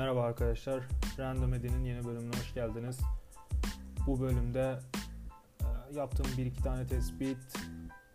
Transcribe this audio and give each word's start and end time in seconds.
Merhaba 0.00 0.22
arkadaşlar, 0.22 0.82
Random 1.18 1.54
Edi'nin 1.54 1.84
yeni 1.84 2.04
bölümüne 2.04 2.36
hoş 2.36 2.54
geldiniz. 2.54 3.00
Bu 4.06 4.20
bölümde 4.20 4.78
e, 5.60 5.66
yaptığım 5.94 6.26
bir 6.38 6.46
iki 6.46 6.62
tane 6.62 6.86
tespit, 6.86 7.38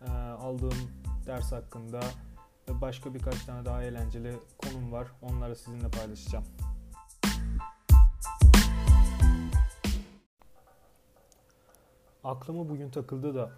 e, 0.06 0.10
aldığım 0.10 0.92
ders 1.26 1.52
hakkında 1.52 2.00
ve 2.68 2.80
başka 2.80 3.14
birkaç 3.14 3.44
tane 3.44 3.64
daha 3.64 3.82
eğlenceli 3.82 4.36
konum 4.58 4.92
var. 4.92 5.08
Onları 5.22 5.56
sizinle 5.56 5.90
paylaşacağım. 5.90 6.44
Aklıma 12.24 12.68
bugün 12.68 12.90
takıldı 12.90 13.34
da 13.34 13.50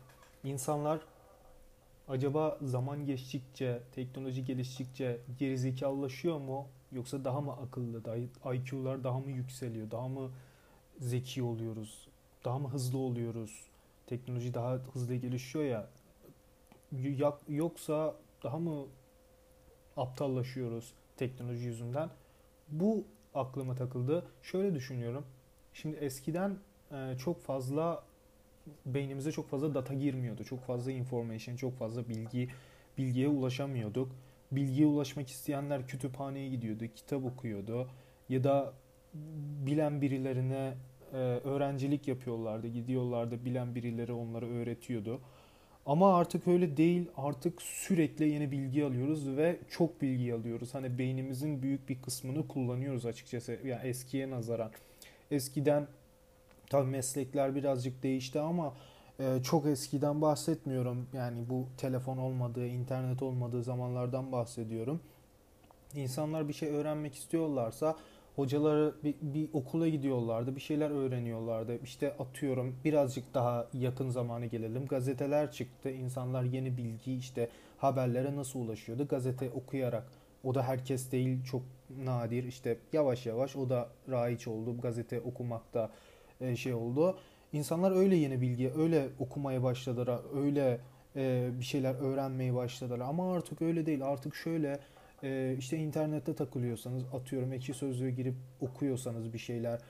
insanlar 0.45 1.00
acaba 2.08 2.58
zaman 2.62 3.06
geçtikçe, 3.06 3.82
teknoloji 3.92 4.45
geliştikçe 4.45 5.20
gerizekalılaşıyor 5.38 6.38
mu 6.38 6.68
Yoksa 6.92 7.24
daha 7.24 7.41
mı 7.41 7.52
akıllı, 7.52 8.02
IQ'lar 8.55 9.05
daha 9.05 9.19
mı 9.19 9.30
yükseliyor, 9.30 9.91
daha 9.91 10.09
mı 10.09 10.30
zeki 11.01 11.42
oluyoruz, 11.42 12.09
daha 12.45 12.59
mı 12.59 12.69
hızlı 12.69 12.98
oluyoruz? 12.98 13.66
Teknoloji 14.06 14.55
daha 14.55 14.73
hızlı 14.73 15.15
gelişiyor 15.15 15.65
ya. 15.65 15.88
Yoksa 17.48 18.15
daha 18.43 18.59
mı 18.59 18.87
aptallaşıyoruz 19.96 20.93
teknoloji 21.16 21.66
yüzünden? 21.66 22.10
Bu 22.69 23.05
aklıma 23.34 23.74
takıldı. 23.74 24.27
Şöyle 24.43 24.74
düşünüyorum. 24.74 25.24
Şimdi 25.74 25.96
eskiden 25.96 26.59
e, 26.93 27.16
çok 27.18 27.43
fazla 27.43 28.05
beynimize 28.87 29.32
çok 29.32 29.48
fazla 29.48 29.74
data 29.74 29.95
girmiyordu. 29.95 30.45
Çok 30.45 30.60
fazla 30.60 30.93
information, 30.93 31.57
çok 31.57 31.79
fazla 31.79 32.09
bilgi 32.09 32.48
bilgiye 32.98 33.29
ulaşamıyorduk 33.29 34.12
bilgiye 34.52 34.87
ulaşmak 34.87 35.29
isteyenler 35.29 35.87
kütüphaneye 35.87 36.49
gidiyordu, 36.49 36.85
kitap 36.96 37.24
okuyordu 37.24 37.88
ya 38.29 38.45
da 38.45 38.73
bilen 39.66 40.01
birilerine 40.01 40.74
e, 41.13 41.16
öğrencilik 41.16 42.09
yapıyorlardı, 42.09 42.66
gidiyorlardı, 42.66 43.45
bilen 43.45 43.74
birileri 43.74 44.13
onları 44.13 44.46
öğretiyordu. 44.46 45.21
Ama 45.87 46.18
artık 46.18 46.49
öyle 46.49 46.77
değil. 46.77 47.07
Artık 47.16 47.63
sürekli 47.63 48.29
yeni 48.29 48.51
bilgi 48.51 48.85
alıyoruz 48.85 49.37
ve 49.37 49.59
çok 49.71 50.02
bilgi 50.02 50.35
alıyoruz. 50.35 50.74
Hani 50.74 50.99
beynimizin 50.99 51.62
büyük 51.62 51.88
bir 51.88 52.02
kısmını 52.02 52.49
kullanıyoruz 52.49 53.07
açıkçası. 53.07 53.59
Yani 53.65 53.88
eskiye 53.88 54.30
nazaran. 54.30 54.71
Eskiden 55.30 55.87
tabii 56.71 56.90
meslekler 56.90 57.55
birazcık 57.55 58.02
değişti 58.02 58.40
ama 58.40 58.74
ee, 59.21 59.43
çok 59.43 59.66
eskiden 59.66 60.23
bahsetmiyorum. 60.23 61.07
Yani 61.13 61.49
bu 61.51 61.66
telefon 61.77 62.19
olmadığı, 62.19 62.66
internet 62.66 63.23
olmadığı 63.23 63.63
zamanlardan 63.63 64.33
bahsediyorum. 64.33 65.00
İnsanlar 65.94 66.49
bir 66.49 66.53
şey 66.53 66.69
öğrenmek 66.69 67.15
istiyorlarsa 67.15 67.97
hocaları 68.37 68.94
bir, 69.05 69.15
bir 69.22 69.49
okula 69.53 69.89
gidiyorlardı, 69.89 70.56
bir 70.56 70.61
şeyler 70.61 70.91
öğreniyorlardı. 70.91 71.78
İşte 71.83 72.15
atıyorum 72.19 72.77
birazcık 72.84 73.34
daha 73.34 73.66
yakın 73.72 74.11
zamanı 74.11 74.47
gelelim. 74.47 74.87
Gazeteler 74.87 75.53
çıktı. 75.53 75.91
İnsanlar 75.91 76.43
yeni 76.43 76.77
bilgi 76.77 77.15
işte 77.15 77.49
haberlere 77.78 78.37
nasıl 78.37 78.61
ulaşıyordu? 78.61 79.09
Gazete 79.09 79.50
okuyarak. 79.50 80.05
O 80.44 80.55
da 80.55 80.62
herkes 80.62 81.12
değil 81.12 81.44
çok 81.44 81.62
nadir. 82.05 82.44
İşte 82.44 82.78
yavaş 82.93 83.27
yavaş 83.27 83.56
o 83.56 83.69
da 83.69 83.89
raiç 84.11 84.49
oldu. 84.49 84.81
Gazete 84.81 85.21
okumakta 85.21 85.91
e, 86.41 86.56
şey 86.56 86.75
oldu. 86.75 87.19
İnsanlar 87.53 87.97
öyle 87.97 88.16
yeni 88.16 88.41
bilgi, 88.41 88.72
öyle 88.77 89.09
okumaya 89.19 89.62
başladılar, 89.62 90.21
öyle 90.44 90.81
e, 91.16 91.50
bir 91.59 91.65
şeyler 91.65 91.94
öğrenmeye 91.94 92.55
başladılar. 92.55 93.00
Ama 93.00 93.34
artık 93.34 93.62
öyle 93.62 93.87
değil. 93.87 94.05
Artık 94.05 94.34
şöyle 94.34 94.81
e, 95.22 95.56
işte 95.59 95.77
internette 95.77 96.34
takılıyorsanız, 96.34 97.03
atıyorum 97.15 97.53
ekşi 97.53 97.75
sözlüğe 97.75 98.10
girip 98.10 98.34
okuyorsanız 98.60 99.33
bir 99.33 99.39
şeyler, 99.39 99.81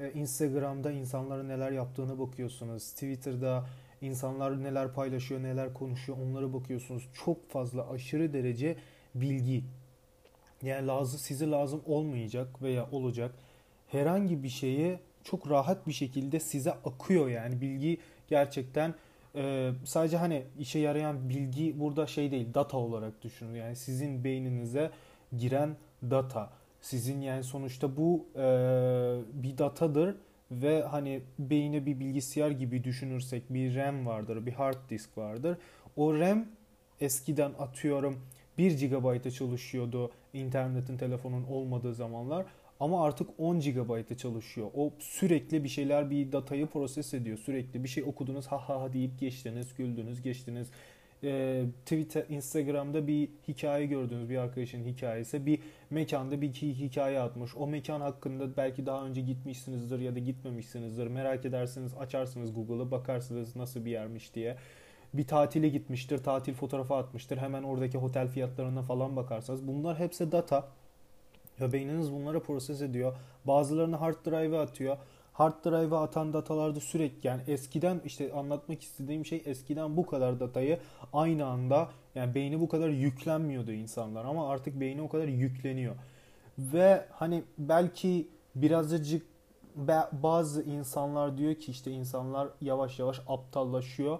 e, 0.00 0.12
Instagram'da 0.12 0.90
insanların 0.90 1.48
neler 1.48 1.70
yaptığını 1.70 2.18
bakıyorsunuz, 2.18 2.90
Twitter'da 2.90 3.66
insanlar 4.00 4.62
neler 4.62 4.94
paylaşıyor, 4.94 5.42
neler 5.42 5.74
konuşuyor 5.74 6.18
onları 6.18 6.52
bakıyorsunuz. 6.52 7.08
Çok 7.24 7.50
fazla 7.50 7.90
aşırı 7.90 8.32
derece 8.32 8.76
bilgi. 9.14 9.64
Yani 10.62 10.86
lazım 10.86 11.18
size 11.18 11.50
lazım 11.50 11.82
olmayacak 11.86 12.62
veya 12.62 12.88
olacak 12.92 13.34
herhangi 13.88 14.42
bir 14.42 14.48
şeyi 14.48 14.98
çok 15.24 15.50
rahat 15.50 15.86
bir 15.86 15.92
şekilde 15.92 16.40
size 16.40 16.72
akıyor 16.72 17.28
yani. 17.28 17.60
Bilgi 17.60 17.98
gerçekten 18.28 18.94
e, 19.34 19.70
sadece 19.84 20.16
hani 20.16 20.42
işe 20.58 20.78
yarayan 20.78 21.28
bilgi 21.28 21.80
burada 21.80 22.06
şey 22.06 22.30
değil 22.30 22.54
data 22.54 22.76
olarak 22.76 23.22
düşünün. 23.22 23.54
Yani 23.54 23.76
sizin 23.76 24.24
beyninize 24.24 24.90
giren 25.36 25.76
data. 26.02 26.50
Sizin 26.80 27.20
yani 27.20 27.44
sonuçta 27.44 27.96
bu 27.96 28.26
e, 28.36 28.42
bir 29.42 29.58
datadır 29.58 30.16
ve 30.50 30.82
hani 30.82 31.22
beyni 31.38 31.86
bir 31.86 32.00
bilgisayar 32.00 32.50
gibi 32.50 32.84
düşünürsek 32.84 33.54
bir 33.54 33.76
RAM 33.76 34.06
vardır 34.06 34.46
bir 34.46 34.52
hard 34.52 34.90
disk 34.90 35.18
vardır. 35.18 35.58
O 35.96 36.18
RAM 36.18 36.46
eskiden 37.00 37.52
atıyorum 37.58 38.20
1 38.58 38.88
GB'a 38.88 39.30
çalışıyordu 39.30 40.10
internetin 40.32 40.96
telefonun 40.96 41.44
olmadığı 41.44 41.94
zamanlar 41.94 42.46
ama 42.80 43.04
artık 43.04 43.28
10 43.38 43.60
GB'e 43.60 44.16
çalışıyor. 44.16 44.70
O 44.74 44.92
sürekli 44.98 45.64
bir 45.64 45.68
şeyler 45.68 46.10
bir 46.10 46.32
datayı 46.32 46.66
proses 46.66 47.14
ediyor. 47.14 47.38
Sürekli 47.38 47.84
bir 47.84 47.88
şey 47.88 48.02
okudunuz 48.04 48.46
ha 48.46 48.58
ha 48.68 48.82
ha 48.82 48.92
deyip 48.92 49.18
geçtiniz, 49.18 49.74
güldünüz, 49.74 50.22
geçtiniz. 50.22 50.70
Ee, 51.24 51.64
Twitter, 51.84 52.24
Instagram'da 52.28 53.06
bir 53.06 53.28
hikaye 53.48 53.86
gördünüz 53.86 54.30
bir 54.30 54.36
arkadaşın 54.36 54.84
hikayesi. 54.84 55.46
Bir 55.46 55.58
mekanda 55.90 56.40
bir 56.40 56.52
hikaye 56.52 57.20
atmış. 57.20 57.56
O 57.56 57.66
mekan 57.66 58.00
hakkında 58.00 58.56
belki 58.56 58.86
daha 58.86 59.06
önce 59.06 59.20
gitmişsinizdir 59.20 59.98
ya 59.98 60.14
da 60.14 60.18
gitmemişsinizdir. 60.18 61.06
Merak 61.06 61.44
edersiniz 61.44 61.94
açarsınız 61.94 62.54
Google'ı 62.54 62.90
bakarsınız 62.90 63.56
nasıl 63.56 63.84
bir 63.84 63.90
yermiş 63.90 64.34
diye 64.34 64.56
bir 65.14 65.26
tatile 65.26 65.68
gitmiştir, 65.68 66.18
tatil 66.18 66.54
fotoğrafı 66.54 66.94
atmıştır. 66.94 67.36
Hemen 67.36 67.62
oradaki 67.62 67.98
otel 67.98 68.28
fiyatlarına 68.28 68.82
falan 68.82 69.16
bakarsanız 69.16 69.68
bunlar 69.68 69.98
hepsi 69.98 70.32
data. 70.32 70.68
Ve 71.60 71.72
beyniniz 71.72 72.12
bunları 72.12 72.40
proses 72.42 72.82
ediyor. 72.82 73.16
Bazılarını 73.44 73.96
hard 73.96 74.26
drive'e 74.26 74.58
atıyor. 74.58 74.96
Hard 75.32 75.64
drive'e 75.64 75.98
atan 75.98 76.32
datalarda 76.32 76.80
sürekli 76.80 77.26
yani 77.26 77.42
eskiden 77.48 78.00
işte 78.04 78.32
anlatmak 78.32 78.82
istediğim 78.82 79.26
şey 79.26 79.42
eskiden 79.46 79.96
bu 79.96 80.06
kadar 80.06 80.40
datayı 80.40 80.78
aynı 81.12 81.46
anda 81.46 81.88
yani 82.14 82.34
beyni 82.34 82.60
bu 82.60 82.68
kadar 82.68 82.88
yüklenmiyordu 82.88 83.72
insanlar 83.72 84.24
ama 84.24 84.48
artık 84.48 84.80
beyni 84.80 85.02
o 85.02 85.08
kadar 85.08 85.28
yükleniyor. 85.28 85.94
Ve 86.58 87.06
hani 87.12 87.44
belki 87.58 88.28
birazcık 88.54 89.26
bazı 90.12 90.62
insanlar 90.62 91.38
diyor 91.38 91.54
ki 91.54 91.70
işte 91.70 91.90
insanlar 91.90 92.48
yavaş 92.60 92.98
yavaş 92.98 93.20
aptallaşıyor. 93.28 94.18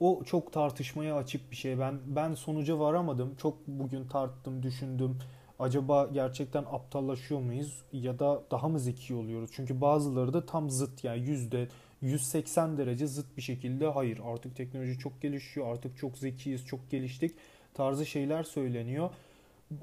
O 0.00 0.24
çok 0.24 0.52
tartışmaya 0.52 1.16
açık 1.16 1.50
bir 1.50 1.56
şey. 1.56 1.78
Ben 1.78 1.98
ben 2.06 2.34
sonuca 2.34 2.78
varamadım. 2.78 3.34
Çok 3.34 3.66
bugün 3.66 4.08
tarttım, 4.08 4.62
düşündüm 4.62 5.18
acaba 5.64 6.10
gerçekten 6.12 6.62
aptallaşıyor 6.62 7.40
muyuz 7.40 7.82
ya 7.92 8.18
da 8.18 8.42
daha 8.50 8.68
mı 8.68 8.80
zeki 8.80 9.14
oluyoruz? 9.14 9.50
Çünkü 9.54 9.80
bazıları 9.80 10.32
da 10.32 10.46
tam 10.46 10.70
zıt 10.70 11.04
yani 11.04 11.20
yüzde 11.20 11.68
180 12.00 12.78
derece 12.78 13.06
zıt 13.06 13.36
bir 13.36 13.42
şekilde 13.42 13.86
hayır 13.86 14.20
artık 14.24 14.56
teknoloji 14.56 14.98
çok 14.98 15.22
gelişiyor 15.22 15.72
artık 15.72 15.98
çok 15.98 16.18
zekiyiz 16.18 16.66
çok 16.66 16.90
geliştik 16.90 17.34
tarzı 17.74 18.06
şeyler 18.06 18.42
söyleniyor. 18.42 19.10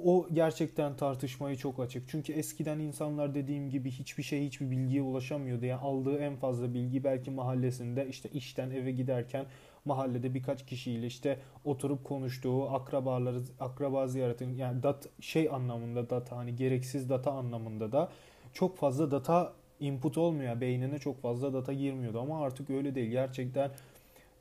O 0.04 0.28
gerçekten 0.34 0.98
tartışmayı 0.98 1.58
çok 1.58 1.80
açık. 1.80 2.10
Çünkü 2.10 2.34
eskiden 2.34 2.80
insanlar 2.80 3.36
dediğim 3.36 3.70
gibi 3.70 3.92
hiçbir 3.92 4.24
şey, 4.24 4.46
hiçbir 4.46 4.72
bilgiye 4.72 5.02
ulaşamıyordu. 5.02 5.66
Yani 5.66 5.82
aldığı 5.82 6.18
en 6.18 6.36
fazla 6.36 6.74
bilgi 6.74 7.04
belki 7.04 7.32
mahallesinde 7.32 8.08
işte 8.10 8.30
işten 8.30 8.72
eve 8.72 8.92
giderken 8.92 9.46
mahallede 9.86 10.34
birkaç 10.34 10.66
kişiyle 10.66 11.06
işte 11.06 11.40
oturup 11.66 12.04
konuştuğu 12.04 12.70
akrabaları 12.70 13.42
akraba 13.60 14.08
ziyaretin 14.08 14.56
yani 14.56 14.84
dat 14.84 15.08
şey 15.20 15.50
anlamında 15.52 16.10
data 16.10 16.38
hani 16.38 16.56
gereksiz 16.56 17.10
data 17.10 17.32
anlamında 17.32 17.92
da 17.92 18.12
çok 18.54 18.78
fazla 18.78 19.12
data 19.12 19.54
input 19.80 20.18
olmuyor. 20.18 20.62
Beynine 20.62 21.00
çok 21.00 21.22
fazla 21.22 21.54
data 21.54 21.74
girmiyordu 21.74 22.20
ama 22.20 22.44
artık 22.44 22.70
öyle 22.70 22.96
değil. 22.96 23.12
Gerçekten 23.12 23.72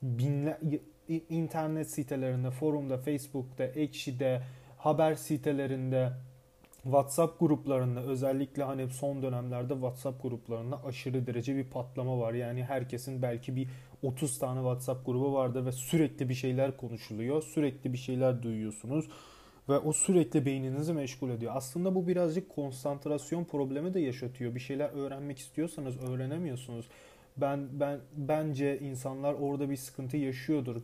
binler 0.02 0.58
internet 1.08 1.90
sitelerinde, 1.90 2.50
forumda, 2.50 2.98
Facebook'ta, 2.98 3.64
Ekşi'de, 3.64 4.42
haber 4.78 5.14
sitelerinde, 5.14 6.12
WhatsApp 6.82 7.40
gruplarında 7.40 8.02
özellikle 8.02 8.62
hani 8.62 8.90
son 8.90 9.22
dönemlerde 9.22 9.72
WhatsApp 9.72 10.22
gruplarında 10.22 10.84
aşırı 10.84 11.26
derece 11.26 11.56
bir 11.56 11.64
patlama 11.64 12.18
var. 12.18 12.34
Yani 12.34 12.64
herkesin 12.64 13.22
belki 13.22 13.56
bir 13.56 13.68
30 14.02 14.38
tane 14.38 14.58
WhatsApp 14.58 15.06
grubu 15.06 15.34
vardır 15.34 15.66
ve 15.66 15.72
sürekli 15.72 16.28
bir 16.28 16.34
şeyler 16.34 16.76
konuşuluyor. 16.76 17.42
Sürekli 17.42 17.92
bir 17.92 17.98
şeyler 17.98 18.42
duyuyorsunuz 18.42 19.08
ve 19.68 19.78
o 19.78 19.92
sürekli 19.92 20.46
beyninizi 20.46 20.92
meşgul 20.92 21.30
ediyor. 21.30 21.52
Aslında 21.56 21.94
bu 21.94 22.08
birazcık 22.08 22.48
konsantrasyon 22.48 23.44
problemi 23.44 23.94
de 23.94 24.00
yaşatıyor. 24.00 24.54
Bir 24.54 24.60
şeyler 24.60 24.90
öğrenmek 24.90 25.38
istiyorsanız 25.38 26.02
öğrenemiyorsunuz. 26.02 26.88
Ben 27.36 27.68
ben 27.72 28.00
bence 28.16 28.78
insanlar 28.78 29.34
orada 29.34 29.70
bir 29.70 29.76
sıkıntı 29.76 30.16
yaşıyordur. 30.16 30.76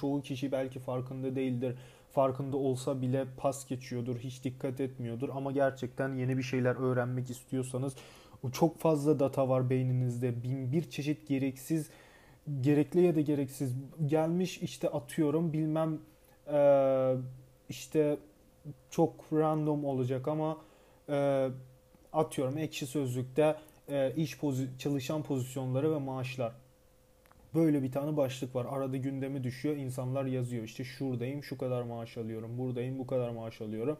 Çoğu 0.00 0.22
kişi 0.22 0.52
belki 0.52 0.78
farkında 0.78 1.36
değildir. 1.36 1.76
Farkında 2.12 2.56
olsa 2.56 3.02
bile 3.02 3.26
pas 3.36 3.66
geçiyordur, 3.66 4.18
hiç 4.18 4.44
dikkat 4.44 4.80
etmiyordur 4.80 5.28
ama 5.28 5.52
gerçekten 5.52 6.14
yeni 6.14 6.38
bir 6.38 6.42
şeyler 6.42 6.76
öğrenmek 6.76 7.30
istiyorsanız 7.30 7.96
çok 8.52 8.78
fazla 8.78 9.20
data 9.20 9.48
var 9.48 9.70
beyninizde. 9.70 10.42
Bin 10.42 10.72
bir 10.72 10.90
çeşit 10.90 11.28
gereksiz 11.28 11.90
gerekli 12.60 13.00
ya 13.00 13.14
da 13.14 13.20
gereksiz 13.20 13.74
gelmiş 14.06 14.58
işte 14.58 14.88
atıyorum 14.88 15.52
bilmem 15.52 15.98
işte 17.68 18.18
çok 18.90 19.14
random 19.32 19.84
olacak 19.84 20.28
ama 20.28 20.58
atıyorum 22.12 22.58
ekşi 22.58 22.86
sözlükte 22.86 23.56
iş 24.16 24.38
pozi 24.38 24.68
çalışan 24.78 25.22
pozisyonları 25.22 25.94
ve 25.94 25.98
maaşlar. 25.98 26.52
Böyle 27.54 27.82
bir 27.82 27.92
tane 27.92 28.16
başlık 28.16 28.54
var. 28.54 28.66
Arada 28.70 28.96
gündemi 28.96 29.44
düşüyor. 29.44 29.76
insanlar 29.76 30.24
yazıyor. 30.24 30.64
İşte 30.64 30.84
şuradayım, 30.84 31.42
şu 31.42 31.58
kadar 31.58 31.82
maaş 31.82 32.16
alıyorum. 32.16 32.58
Buradayım, 32.58 32.98
bu 32.98 33.06
kadar 33.06 33.30
maaş 33.30 33.60
alıyorum. 33.60 33.98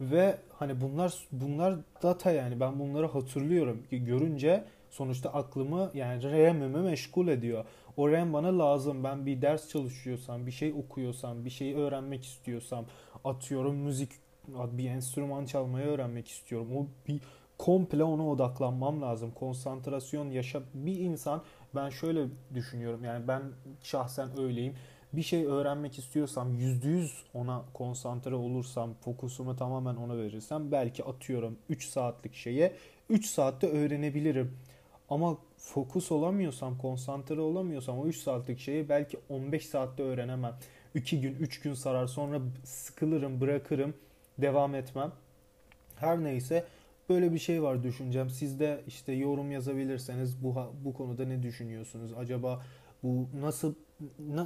Ve 0.00 0.36
hani 0.52 0.80
bunlar 0.80 1.14
bunlar 1.32 1.76
data 2.02 2.30
yani 2.30 2.60
ben 2.60 2.78
bunları 2.78 3.06
hatırlıyorum. 3.06 3.82
Görünce 3.90 4.64
sonuçta 4.90 5.32
aklımı 5.32 5.90
yani 5.94 6.22
RAM'imi 6.22 6.78
meşgul 6.78 7.28
ediyor. 7.28 7.64
O 7.96 8.10
RAM 8.10 8.32
bana 8.32 8.58
lazım. 8.58 9.04
Ben 9.04 9.26
bir 9.26 9.42
ders 9.42 9.68
çalışıyorsam, 9.68 10.46
bir 10.46 10.50
şey 10.50 10.72
okuyorsam, 10.72 11.44
bir 11.44 11.50
şeyi 11.50 11.76
öğrenmek 11.76 12.24
istiyorsam, 12.24 12.84
atıyorum 13.24 13.76
müzik, 13.76 14.10
bir 14.48 14.90
enstrüman 14.90 15.46
çalmayı 15.46 15.86
öğrenmek 15.86 16.28
istiyorum. 16.28 16.68
O 16.76 16.86
bir 17.08 17.20
komple 17.58 18.04
ona 18.04 18.28
odaklanmam 18.28 19.02
lazım. 19.02 19.30
Konsantrasyon 19.30 20.30
yaşa 20.30 20.62
bir 20.74 20.98
insan 20.98 21.42
ben 21.74 21.90
şöyle 21.90 22.26
düşünüyorum. 22.54 23.04
Yani 23.04 23.28
ben 23.28 23.42
şahsen 23.82 24.40
öyleyim. 24.40 24.74
Bir 25.12 25.22
şey 25.22 25.46
öğrenmek 25.46 25.98
istiyorsam 25.98 26.54
%100 26.54 27.10
ona 27.34 27.62
konsantre 27.74 28.34
olursam, 28.34 28.94
fokusumu 28.94 29.56
tamamen 29.56 29.96
ona 29.96 30.16
verirsem 30.16 30.72
belki 30.72 31.04
atıyorum 31.04 31.58
3 31.68 31.88
saatlik 31.88 32.34
şeye 32.34 32.76
3 33.10 33.26
saatte 33.26 33.66
öğrenebilirim. 33.66 34.58
Ama 35.10 35.38
fokus 35.56 36.12
olamıyorsam, 36.12 36.78
konsantre 36.78 37.40
olamıyorsam 37.40 37.98
o 37.98 38.06
3 38.06 38.16
saatlik 38.16 38.58
şeyi 38.58 38.88
belki 38.88 39.18
15 39.28 39.66
saatte 39.66 40.02
öğrenemem. 40.02 40.54
2 40.94 41.20
gün, 41.20 41.34
3 41.34 41.60
gün 41.60 41.74
sarar 41.74 42.06
sonra 42.06 42.40
sıkılırım, 42.64 43.40
bırakırım, 43.40 43.94
devam 44.38 44.74
etmem. 44.74 45.12
Her 45.96 46.24
neyse 46.24 46.64
böyle 47.08 47.32
bir 47.32 47.38
şey 47.38 47.62
var 47.62 47.82
düşüncem. 47.82 48.30
Siz 48.30 48.60
de 48.60 48.80
işte 48.86 49.12
yorum 49.12 49.52
yazabilirseniz 49.52 50.44
bu 50.44 50.54
bu 50.84 50.94
konuda 50.94 51.24
ne 51.24 51.42
düşünüyorsunuz? 51.42 52.12
Acaba 52.18 52.62
bu 53.02 53.26
nasıl 53.40 53.74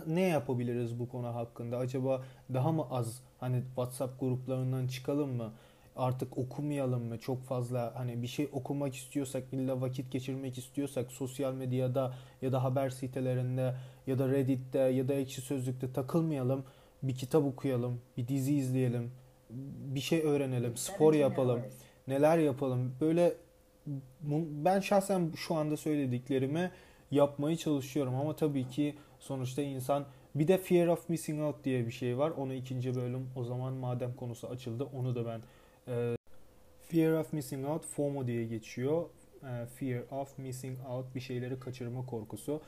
ne 0.06 0.22
yapabiliriz 0.22 0.98
bu 0.98 1.08
konu 1.08 1.26
hakkında? 1.26 1.78
Acaba 1.78 2.22
daha 2.54 2.72
mı 2.72 2.86
az 2.90 3.22
hani 3.38 3.62
WhatsApp 3.66 4.20
gruplarından 4.20 4.86
çıkalım 4.86 5.30
mı? 5.30 5.52
artık 5.96 6.38
okumayalım 6.38 7.02
mı? 7.04 7.18
Çok 7.18 7.42
fazla 7.42 7.92
hani 7.96 8.22
bir 8.22 8.26
şey 8.26 8.48
okumak 8.52 8.94
istiyorsak, 8.94 9.42
illa 9.52 9.80
vakit 9.80 10.12
geçirmek 10.12 10.58
istiyorsak 10.58 11.12
sosyal 11.12 11.54
medyada 11.54 12.14
ya 12.42 12.52
da 12.52 12.64
haber 12.64 12.90
sitelerinde 12.90 13.74
ya 14.06 14.18
da 14.18 14.28
Reddit'te 14.28 14.78
ya 14.78 15.08
da 15.08 15.14
ekşi 15.14 15.40
sözlükte 15.40 15.92
takılmayalım. 15.92 16.64
Bir 17.02 17.14
kitap 17.14 17.44
okuyalım, 17.44 18.00
bir 18.16 18.28
dizi 18.28 18.54
izleyelim, 18.54 19.10
bir 19.94 20.00
şey 20.00 20.22
öğrenelim, 20.22 20.76
spor 20.76 21.14
yapalım, 21.14 21.60
neler 22.08 22.38
yapalım. 22.38 22.94
Böyle 23.00 23.34
ben 24.64 24.80
şahsen 24.80 25.32
şu 25.36 25.54
anda 25.54 25.76
söylediklerimi 25.76 26.70
yapmaya 27.10 27.56
çalışıyorum 27.56 28.14
ama 28.14 28.36
tabii 28.36 28.68
ki 28.68 28.94
sonuçta 29.18 29.62
insan 29.62 30.06
bir 30.34 30.48
de 30.48 30.58
fear 30.58 30.86
of 30.86 31.08
missing 31.08 31.40
out 31.40 31.64
diye 31.64 31.86
bir 31.86 31.92
şey 31.92 32.18
var. 32.18 32.30
Onu 32.30 32.52
ikinci 32.52 32.94
bölüm 32.94 33.30
o 33.36 33.44
zaman 33.44 33.72
madem 33.72 34.14
konusu 34.14 34.48
açıldı 34.48 34.88
onu 34.94 35.14
da 35.14 35.26
ben 35.26 35.40
e, 35.92 36.16
fear 36.88 37.12
of 37.12 37.32
missing 37.32 37.68
out 37.68 37.84
FOMO 37.84 38.26
diye 38.26 38.44
geçiyor. 38.44 39.04
E, 39.42 39.66
fear 39.66 40.02
of 40.10 40.38
missing 40.38 40.78
out 40.88 41.14
bir 41.14 41.20
şeyleri 41.20 41.60
kaçırma 41.60 42.06
korkusu. 42.06 42.60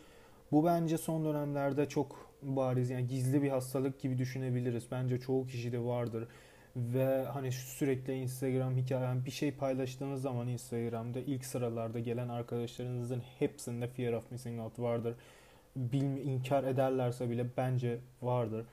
Bu 0.53 0.65
bence 0.65 0.99
son 0.99 1.25
dönemlerde 1.25 1.89
çok 1.89 2.31
bariz 2.43 2.91
yani 2.91 3.07
gizli 3.07 3.43
bir 3.43 3.49
hastalık 3.49 4.01
gibi 4.01 4.19
düşünebiliriz. 4.19 4.85
Bence 4.91 5.21
çoğu 5.21 5.47
kişide 5.47 5.85
vardır. 5.85 6.29
Ve 6.79 7.25
hani 7.25 7.53
sürekli 7.53 8.15
Instagram 8.15 8.77
hikayen 8.77 9.25
bir 9.25 9.31
şey 9.31 9.53
paylaştığınız 9.53 10.23
zaman 10.23 10.49
Instagram'da 10.49 11.21
ilk 11.21 11.45
sıralarda 11.45 11.99
gelen 11.99 12.29
arkadaşlarınızın 12.29 13.23
hepsinde 13.39 13.89
fear 13.89 14.13
of 14.13 14.31
missing 14.31 14.61
out 14.61 14.79
vardır. 14.79 15.15
Bilmi, 15.77 16.21
inkar 16.21 16.65
ederlerse 16.65 17.31
bile 17.31 17.47
bence 17.57 17.99
vardır. 18.23 18.67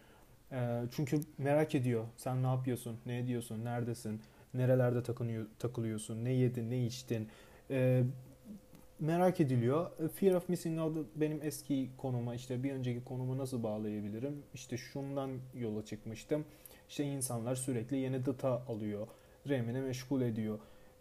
E, 0.52 0.84
çünkü 0.92 1.20
merak 1.38 1.76
ediyor. 1.76 2.06
Sen 2.18 2.44
ne 2.44 2.48
yapıyorsun? 2.48 2.98
Ne 3.06 3.20
ediyorsun? 3.20 3.66
Neredesin? 3.66 4.22
Nerelerde 4.54 5.04
takınıyor, 5.04 5.46
takılıyorsun? 5.60 6.26
Ne 6.26 6.32
yedin? 6.32 6.72
Ne 6.72 6.86
içtin? 6.86 7.28
E, 7.70 8.04
merak 9.00 9.40
ediliyor. 9.40 9.92
Fear 10.16 10.34
of 10.34 10.50
Missing 10.50 10.80
Out 10.80 10.98
benim 11.16 11.40
eski 11.44 11.90
konuma 11.98 12.36
işte 12.36 12.64
bir 12.64 12.72
önceki 12.72 13.04
konuma 13.04 13.38
nasıl 13.38 13.64
bağlayabilirim? 13.64 14.44
İşte 14.54 14.78
şundan 14.78 15.32
yola 15.56 15.86
çıkmıştım. 15.86 16.46
İşte 16.90 17.04
insanlar 17.04 17.56
sürekli 17.56 17.98
yeni 17.98 18.26
data 18.26 18.64
alıyor. 18.68 19.08
RAM'ini 19.50 19.82
meşgul 19.82 20.22
ediyor. 20.22 20.60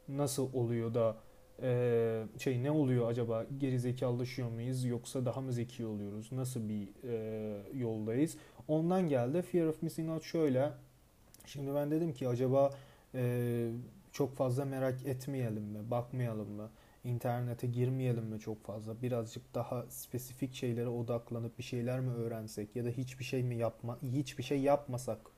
Nasıl 0.08 0.52
oluyor 0.52 0.94
da 0.94 1.16
e, 1.62 2.22
şey 2.38 2.62
ne 2.62 2.70
oluyor 2.70 3.10
acaba 3.10 3.46
geri 3.58 3.80
zekalaşıyor 3.80 4.50
muyuz 4.50 4.84
yoksa 4.84 5.26
daha 5.26 5.40
mı 5.40 5.52
zeki 5.52 5.86
oluyoruz? 5.86 6.32
Nasıl 6.32 6.68
bir 6.68 6.88
e, 7.08 7.78
yoldayız? 7.78 8.36
Ondan 8.68 9.08
geldi. 9.08 9.42
Fear 9.42 9.66
of 9.66 9.82
Missing 9.82 10.10
Out 10.10 10.22
şöyle. 10.22 10.72
Şimdi 11.46 11.74
ben 11.74 11.90
dedim 11.90 12.12
ki 12.12 12.28
acaba 12.28 12.70
e, 13.14 13.70
çok 14.12 14.34
fazla 14.36 14.64
merak 14.64 15.06
etmeyelim 15.06 15.62
mi? 15.62 15.90
Bakmayalım 15.90 16.50
mı? 16.50 16.70
İnternete 17.04 17.66
girmeyelim 17.66 18.24
mi 18.24 18.40
çok 18.40 18.64
fazla? 18.64 19.02
Birazcık 19.02 19.54
daha 19.54 19.86
spesifik 19.88 20.54
şeylere 20.54 20.88
odaklanıp 20.88 21.58
bir 21.58 21.62
şeyler 21.62 22.00
mi 22.00 22.12
öğrensek 22.12 22.76
ya 22.76 22.84
da 22.84 22.88
hiçbir 22.88 23.24
şey 23.24 23.42
mi 23.42 23.56
yapma 23.56 23.98
hiçbir 24.02 24.42
şey 24.42 24.60
yapmasak 24.60 25.33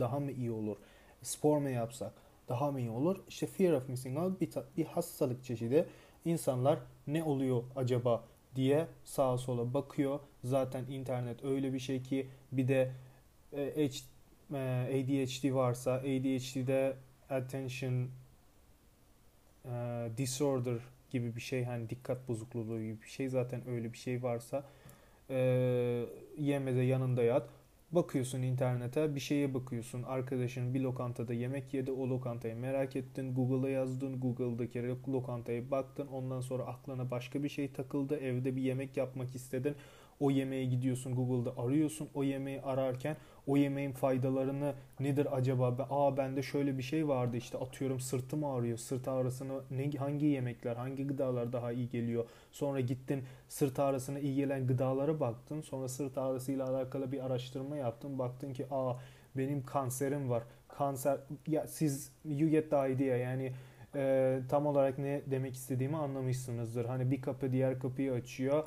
daha 0.00 0.20
mı 0.20 0.32
iyi 0.32 0.50
olur? 0.50 0.76
Spor 1.22 1.58
mu 1.58 1.68
yapsak 1.68 2.12
daha 2.48 2.70
mı 2.70 2.80
iyi 2.80 2.90
olur? 2.90 3.16
İşte 3.28 3.46
fear 3.46 3.72
of 3.72 3.88
missing 3.88 4.18
out 4.18 4.40
bir, 4.40 4.50
bir 4.76 4.84
hastalık 4.84 5.44
çeşidi. 5.44 5.86
İnsanlar 6.24 6.78
ne 7.06 7.24
oluyor 7.24 7.62
acaba 7.76 8.24
diye 8.56 8.86
sağa 9.04 9.38
sola 9.38 9.74
bakıyor. 9.74 10.20
Zaten 10.44 10.84
internet 10.84 11.44
öyle 11.44 11.72
bir 11.72 11.78
şey 11.78 12.02
ki 12.02 12.26
bir 12.52 12.68
de 12.68 12.92
e, 13.52 13.90
ADHD 14.50 15.54
varsa 15.54 15.92
ADHD'de 15.92 16.96
attention 17.30 18.08
e, 19.64 20.08
disorder 20.16 20.78
gibi 21.10 21.36
bir 21.36 21.40
şey 21.40 21.64
hani 21.64 21.90
dikkat 21.90 22.28
bozukluğu 22.28 22.82
gibi 22.82 23.02
bir 23.02 23.08
şey 23.08 23.28
zaten 23.28 23.68
öyle 23.68 23.92
bir 23.92 23.98
şey 23.98 24.22
varsa 24.22 24.64
e, 25.30 25.36
yemede 26.38 26.80
yanında 26.80 27.22
yat 27.22 27.48
bakıyorsun 27.92 28.42
internete 28.42 29.14
bir 29.14 29.20
şeye 29.20 29.54
bakıyorsun. 29.54 30.02
Arkadaşın 30.02 30.74
bir 30.74 30.80
lokantada 30.80 31.34
yemek 31.34 31.74
yedi 31.74 31.92
o 31.92 32.08
lokantayı 32.08 32.56
merak 32.56 32.96
ettin. 32.96 33.34
Google'a 33.34 33.70
yazdın 33.70 34.20
Google'daki 34.20 34.82
lokantaya 35.08 35.70
baktın. 35.70 36.06
Ondan 36.06 36.40
sonra 36.40 36.62
aklına 36.62 37.10
başka 37.10 37.42
bir 37.42 37.48
şey 37.48 37.72
takıldı. 37.72 38.16
Evde 38.16 38.56
bir 38.56 38.62
yemek 38.62 38.96
yapmak 38.96 39.34
istedin. 39.34 39.74
O 40.20 40.30
yemeğe 40.30 40.64
gidiyorsun 40.64 41.14
Google'da 41.14 41.58
arıyorsun. 41.58 42.08
O 42.14 42.24
yemeği 42.24 42.62
ararken 42.62 43.16
o 43.48 43.56
yemeğin 43.56 43.92
faydalarını 43.92 44.74
nedir 45.00 45.36
acaba? 45.36 45.86
Aa 45.90 46.16
bende 46.16 46.42
şöyle 46.42 46.78
bir 46.78 46.82
şey 46.82 47.08
vardı 47.08 47.36
işte 47.36 47.58
atıyorum 47.58 48.00
sırtım 48.00 48.44
ağrıyor. 48.44 48.78
Sırt 48.78 49.08
ağrısını 49.08 49.60
hangi 49.98 50.26
yemekler, 50.26 50.76
hangi 50.76 51.06
gıdalar 51.06 51.52
daha 51.52 51.72
iyi 51.72 51.88
geliyor? 51.88 52.24
Sonra 52.52 52.80
gittin 52.80 53.24
sırt 53.48 53.78
ağrısına 53.78 54.18
iyi 54.18 54.34
gelen 54.34 54.66
gıdalara 54.66 55.20
baktın. 55.20 55.60
Sonra 55.60 55.88
sırt 55.88 56.18
ağrısıyla 56.18 56.70
alakalı 56.70 57.12
bir 57.12 57.26
araştırma 57.26 57.76
yaptın. 57.76 58.18
Baktın 58.18 58.52
ki 58.52 58.66
aa 58.70 58.94
benim 59.36 59.66
kanserim 59.66 60.30
var. 60.30 60.42
Kanser 60.68 61.18
ya 61.46 61.66
siz 61.66 62.12
you 62.24 62.50
get 62.50 62.70
the 62.70 62.92
idea 62.92 63.16
yani 63.16 63.52
e, 63.94 64.40
tam 64.48 64.66
olarak 64.66 64.98
ne 64.98 65.22
demek 65.26 65.54
istediğimi 65.54 65.96
anlamışsınızdır. 65.96 66.84
Hani 66.84 67.10
bir 67.10 67.22
kapı 67.22 67.52
diğer 67.52 67.78
kapıyı 67.78 68.12
açıyor 68.12 68.64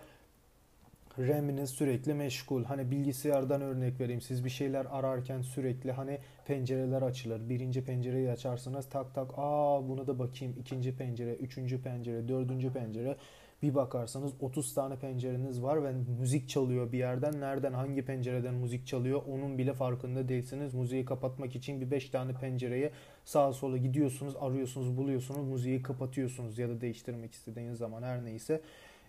RAM'iniz 1.20 1.70
sürekli 1.70 2.14
meşgul. 2.14 2.64
Hani 2.64 2.92
bilgisayardan 2.92 3.62
örnek 3.62 4.00
vereyim. 4.00 4.22
Siz 4.22 4.46
bir 4.46 4.50
şeyler 4.50 4.88
ararken 4.90 5.42
sürekli 5.42 5.92
hani 5.92 6.20
pencereler 6.46 7.02
açılır. 7.02 7.50
Birinci 7.50 7.84
pencereyi 7.84 8.32
açarsınız 8.32 8.90
tak 8.90 9.16
tak 9.16 9.32
aa 9.38 9.90
buna 9.90 10.08
da 10.08 10.20
bakayım. 10.20 10.56
İkinci 10.60 10.96
pencere, 10.96 11.34
üçüncü 11.34 11.82
pencere, 11.82 12.28
dördüncü 12.28 12.74
pencere. 12.74 13.18
Bir 13.62 13.76
bakarsanız 13.76 14.32
30 14.40 14.74
tane 14.74 14.96
pencereniz 14.96 15.64
var 15.64 15.84
ve 15.84 15.94
müzik 16.20 16.50
çalıyor 16.50 16.92
bir 16.92 16.98
yerden. 16.98 17.40
Nereden 17.40 17.74
hangi 17.74 18.06
pencereden 18.06 18.54
müzik 18.54 18.88
çalıyor 18.88 19.22
onun 19.28 19.58
bile 19.58 19.74
farkında 19.74 20.30
değilsiniz. 20.30 20.74
Müziği 20.74 21.06
kapatmak 21.06 21.56
için 21.56 21.82
bir 21.82 21.92
5 21.92 22.10
tane 22.10 22.34
pencereye 22.34 22.92
sağa 23.26 23.54
sola 23.54 23.78
gidiyorsunuz, 23.78 24.36
arıyorsunuz, 24.40 24.98
buluyorsunuz, 24.98 25.48
müziği 25.48 25.82
kapatıyorsunuz 25.82 26.60
ya 26.60 26.70
da 26.70 26.82
değiştirmek 26.82 27.32
istediğiniz 27.32 27.78
zaman 27.78 28.04
her 28.04 28.26
neyse. 28.26 28.62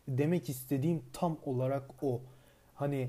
Demek 0.09 0.49
istediğim 0.49 1.03
tam 1.13 1.39
olarak 1.45 1.91
o. 2.03 2.21
Hani 2.75 3.09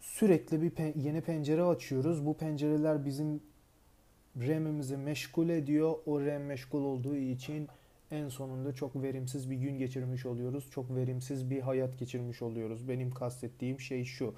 sürekli 0.00 0.62
bir 0.62 0.70
pen- 0.70 0.98
yeni 0.98 1.20
pencere 1.20 1.62
açıyoruz. 1.62 2.26
Bu 2.26 2.36
pencereler 2.36 3.04
bizim 3.04 3.42
RAM'imizi 4.36 4.96
meşgul 4.96 5.48
ediyor. 5.48 5.94
O 6.06 6.20
RAM 6.20 6.42
meşgul 6.42 6.84
olduğu 6.84 7.16
için 7.16 7.68
en 8.10 8.28
sonunda 8.28 8.74
çok 8.74 9.02
verimsiz 9.02 9.50
bir 9.50 9.56
gün 9.56 9.78
geçirmiş 9.78 10.26
oluyoruz. 10.26 10.70
Çok 10.70 10.96
verimsiz 10.96 11.50
bir 11.50 11.60
hayat 11.60 11.98
geçirmiş 11.98 12.42
oluyoruz. 12.42 12.88
Benim 12.88 13.10
kastettiğim 13.10 13.80
şey 13.80 14.04
şu. 14.04 14.34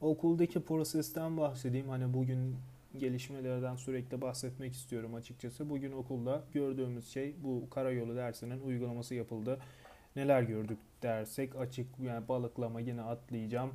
Okuldaki 0.00 0.60
prosesten 0.60 1.36
bahsedeyim. 1.36 1.88
Hani 1.88 2.14
bugün 2.14 2.56
gelişmelerden 2.96 3.76
sürekli 3.76 4.20
bahsetmek 4.20 4.72
istiyorum 4.72 5.14
açıkçası. 5.14 5.70
Bugün 5.70 5.92
okulda 5.92 6.44
gördüğümüz 6.52 7.08
şey 7.08 7.34
bu 7.42 7.70
karayolu 7.70 8.16
dersinin 8.16 8.60
uygulaması 8.60 9.14
yapıldı. 9.14 9.58
Neler 10.16 10.42
gördük 10.42 10.78
dersek 11.02 11.56
açık 11.56 11.86
yani 11.98 12.28
balıklama 12.28 12.80
yine 12.80 13.02
atlayacağım. 13.02 13.74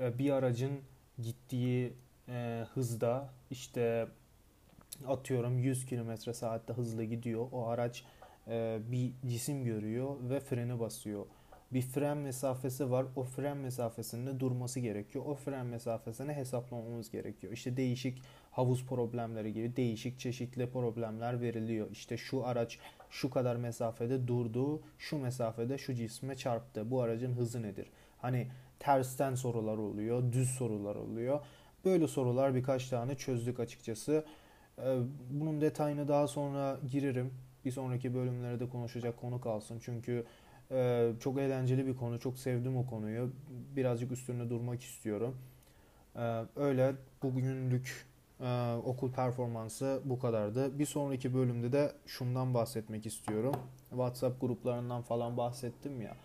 Ee, 0.00 0.18
bir 0.18 0.30
aracın 0.30 0.80
gittiği 1.18 1.92
e, 2.28 2.64
hızda 2.74 3.30
işte 3.50 4.08
atıyorum 5.06 5.58
100 5.58 5.86
km 5.86 6.32
saatte 6.32 6.72
hızlı 6.72 7.04
gidiyor. 7.04 7.46
O 7.52 7.66
araç 7.66 8.04
e, 8.48 8.78
bir 8.90 9.12
cisim 9.26 9.64
görüyor 9.64 10.16
ve 10.30 10.40
freni 10.40 10.80
basıyor. 10.80 11.26
Bir 11.72 11.82
fren 11.82 12.16
mesafesi 12.16 12.90
var. 12.90 13.06
O 13.16 13.24
fren 13.24 13.56
mesafesinde 13.56 14.40
durması 14.40 14.80
gerekiyor. 14.80 15.24
O 15.26 15.34
fren 15.34 15.66
mesafesini 15.66 16.32
hesaplamamız 16.32 17.10
gerekiyor. 17.10 17.52
İşte 17.52 17.76
değişik 17.76 18.22
havuz 18.50 18.86
problemleri 18.86 19.52
gibi 19.52 19.76
değişik 19.76 20.18
çeşitli 20.18 20.70
problemler 20.70 21.40
veriliyor. 21.40 21.90
İşte 21.90 22.16
şu 22.16 22.46
araç 22.46 22.78
şu 23.10 23.30
kadar 23.30 23.56
mesafede 23.56 24.28
durdu, 24.28 24.82
şu 24.98 25.18
mesafede 25.18 25.78
şu 25.78 25.94
cisme 25.94 26.36
çarptı. 26.36 26.90
Bu 26.90 27.02
aracın 27.02 27.32
hızı 27.32 27.62
nedir? 27.62 27.90
Hani 28.18 28.48
tersten 28.78 29.34
sorular 29.34 29.78
oluyor, 29.78 30.32
düz 30.32 30.50
sorular 30.50 30.96
oluyor. 30.96 31.40
Böyle 31.84 32.08
sorular 32.08 32.54
birkaç 32.54 32.88
tane 32.88 33.14
çözdük 33.14 33.60
açıkçası. 33.60 34.24
Ee, 34.78 34.98
bunun 35.30 35.60
detayını 35.60 36.08
daha 36.08 36.26
sonra 36.26 36.78
girerim. 36.90 37.34
Bir 37.64 37.70
sonraki 37.70 38.14
bölümlerde 38.14 38.68
konuşacak 38.68 39.16
konu 39.16 39.40
kalsın. 39.40 39.78
Çünkü 39.82 40.24
e, 40.70 41.10
çok 41.20 41.38
eğlenceli 41.38 41.86
bir 41.86 41.96
konu. 41.96 42.20
Çok 42.20 42.38
sevdim 42.38 42.76
o 42.76 42.86
konuyu. 42.86 43.32
Birazcık 43.76 44.12
üstünde 44.12 44.50
durmak 44.50 44.82
istiyorum. 44.82 45.36
Ee, 46.18 46.42
öyle 46.56 46.94
bugünlük 47.22 48.06
e, 48.40 48.74
okul 48.84 49.12
performansı 49.12 50.00
bu 50.04 50.18
kadardı. 50.18 50.78
Bir 50.78 50.86
sonraki 50.86 51.34
bölümde 51.34 51.72
de 51.72 51.92
şundan 52.06 52.54
bahsetmek 52.54 53.06
istiyorum. 53.06 53.54
WhatsApp 53.90 54.40
gruplarından 54.40 55.02
falan 55.02 55.36
bahsettim 55.36 56.02
ya. 56.02 56.16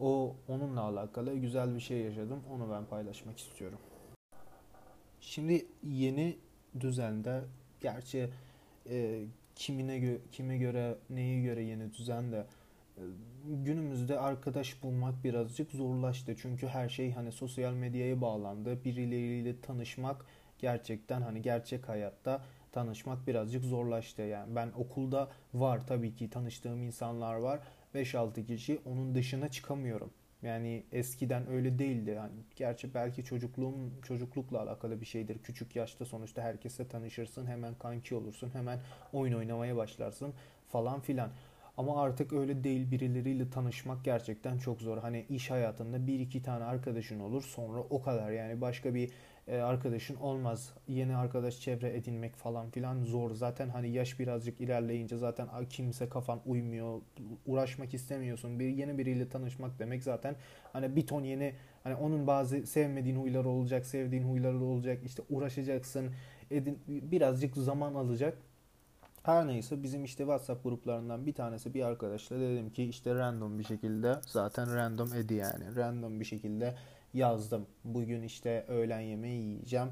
O 0.00 0.34
onunla 0.48 0.80
alakalı 0.80 1.34
güzel 1.34 1.74
bir 1.74 1.80
şey 1.80 1.98
yaşadım. 1.98 2.40
Onu 2.52 2.70
ben 2.70 2.84
paylaşmak 2.84 3.38
istiyorum. 3.38 3.78
Şimdi 5.20 5.66
yeni 5.82 6.36
düzende 6.80 7.44
gerçi 7.80 8.30
e, 8.90 9.24
kimine 9.54 9.98
gö 9.98 10.18
kime 10.32 10.58
göre 10.58 10.98
neye 11.10 11.42
göre 11.42 11.62
yeni 11.62 11.94
düzen 11.94 12.32
de 12.32 12.46
günümüzde 13.44 14.18
arkadaş 14.18 14.82
bulmak 14.82 15.24
birazcık 15.24 15.70
zorlaştı. 15.70 16.36
Çünkü 16.42 16.66
her 16.66 16.88
şey 16.88 17.12
hani 17.12 17.32
sosyal 17.32 17.72
medyaya 17.72 18.20
bağlandı. 18.20 18.84
Birileriyle 18.84 19.60
tanışmak 19.60 20.24
gerçekten 20.58 21.22
hani 21.22 21.42
gerçek 21.42 21.88
hayatta 21.88 22.42
tanışmak 22.72 23.26
birazcık 23.26 23.64
zorlaştı. 23.64 24.22
Yani 24.22 24.56
ben 24.56 24.70
okulda 24.76 25.28
var 25.54 25.86
tabii 25.86 26.14
ki 26.14 26.30
tanıştığım 26.30 26.82
insanlar 26.82 27.34
var. 27.34 27.60
5-6 27.94 28.46
kişi 28.46 28.80
onun 28.84 29.14
dışına 29.14 29.48
çıkamıyorum. 29.48 30.10
Yani 30.42 30.84
eskiden 30.92 31.50
öyle 31.50 31.78
değildi. 31.78 32.10
Yani 32.10 32.32
gerçi 32.56 32.94
belki 32.94 33.24
çocukluğum 33.24 33.74
çocuklukla 34.02 34.62
alakalı 34.62 35.00
bir 35.00 35.06
şeydir. 35.06 35.38
Küçük 35.38 35.76
yaşta 35.76 36.04
sonuçta 36.04 36.42
herkese 36.42 36.88
tanışırsın, 36.88 37.46
hemen 37.46 37.74
kanki 37.74 38.14
olursun, 38.14 38.50
hemen 38.52 38.80
oyun 39.12 39.32
oynamaya 39.32 39.76
başlarsın 39.76 40.34
falan 40.68 41.00
filan. 41.00 41.30
Ama 41.78 42.02
artık 42.02 42.32
öyle 42.32 42.64
değil 42.64 42.90
birileriyle 42.90 43.50
tanışmak 43.50 44.04
gerçekten 44.04 44.58
çok 44.58 44.80
zor. 44.80 44.98
Hani 44.98 45.26
iş 45.28 45.50
hayatında 45.50 46.06
bir 46.06 46.20
iki 46.20 46.42
tane 46.42 46.64
arkadaşın 46.64 47.20
olur 47.20 47.42
sonra 47.42 47.80
o 47.80 48.02
kadar 48.02 48.30
yani 48.30 48.60
başka 48.60 48.94
bir 48.94 49.10
e, 49.48 49.56
arkadaşın 49.56 50.16
olmaz. 50.16 50.74
Yeni 50.88 51.16
arkadaş 51.16 51.60
çevre 51.60 51.96
edinmek 51.96 52.36
falan 52.36 52.70
filan 52.70 53.04
zor. 53.04 53.30
Zaten 53.30 53.68
hani 53.68 53.90
yaş 53.90 54.18
birazcık 54.18 54.60
ilerleyince 54.60 55.16
zaten 55.16 55.48
kimse 55.70 56.08
kafan 56.08 56.40
uymuyor. 56.46 57.00
Uğraşmak 57.46 57.94
istemiyorsun. 57.94 58.60
Bir 58.60 58.68
yeni 58.68 58.98
biriyle 58.98 59.28
tanışmak 59.28 59.78
demek 59.78 60.02
zaten 60.02 60.36
hani 60.72 60.96
bir 60.96 61.06
ton 61.06 61.22
yeni 61.22 61.54
hani 61.84 61.94
onun 61.94 62.26
bazı 62.26 62.66
sevmediğin 62.66 63.16
huyları 63.16 63.48
olacak, 63.48 63.86
sevdiğin 63.86 64.24
huyları 64.24 64.64
olacak. 64.64 64.98
İşte 65.04 65.22
uğraşacaksın. 65.30 66.10
Edin, 66.50 66.78
birazcık 66.86 67.56
zaman 67.56 67.94
alacak. 67.94 68.38
Her 69.28 69.46
neyse 69.46 69.82
bizim 69.82 70.04
işte 70.04 70.18
WhatsApp 70.18 70.64
gruplarından 70.64 71.26
bir 71.26 71.34
tanesi 71.34 71.74
bir 71.74 71.82
arkadaşla 71.82 72.40
dedim 72.40 72.70
ki 72.70 72.84
işte 72.84 73.14
random 73.14 73.58
bir 73.58 73.64
şekilde 73.64 74.20
zaten 74.26 74.74
random 74.74 75.14
edi 75.14 75.34
yani 75.34 75.76
random 75.76 76.20
bir 76.20 76.24
şekilde 76.24 76.74
yazdım. 77.14 77.66
Bugün 77.84 78.22
işte 78.22 78.64
öğlen 78.68 79.00
yemeği 79.00 79.42
yiyeceğim. 79.42 79.88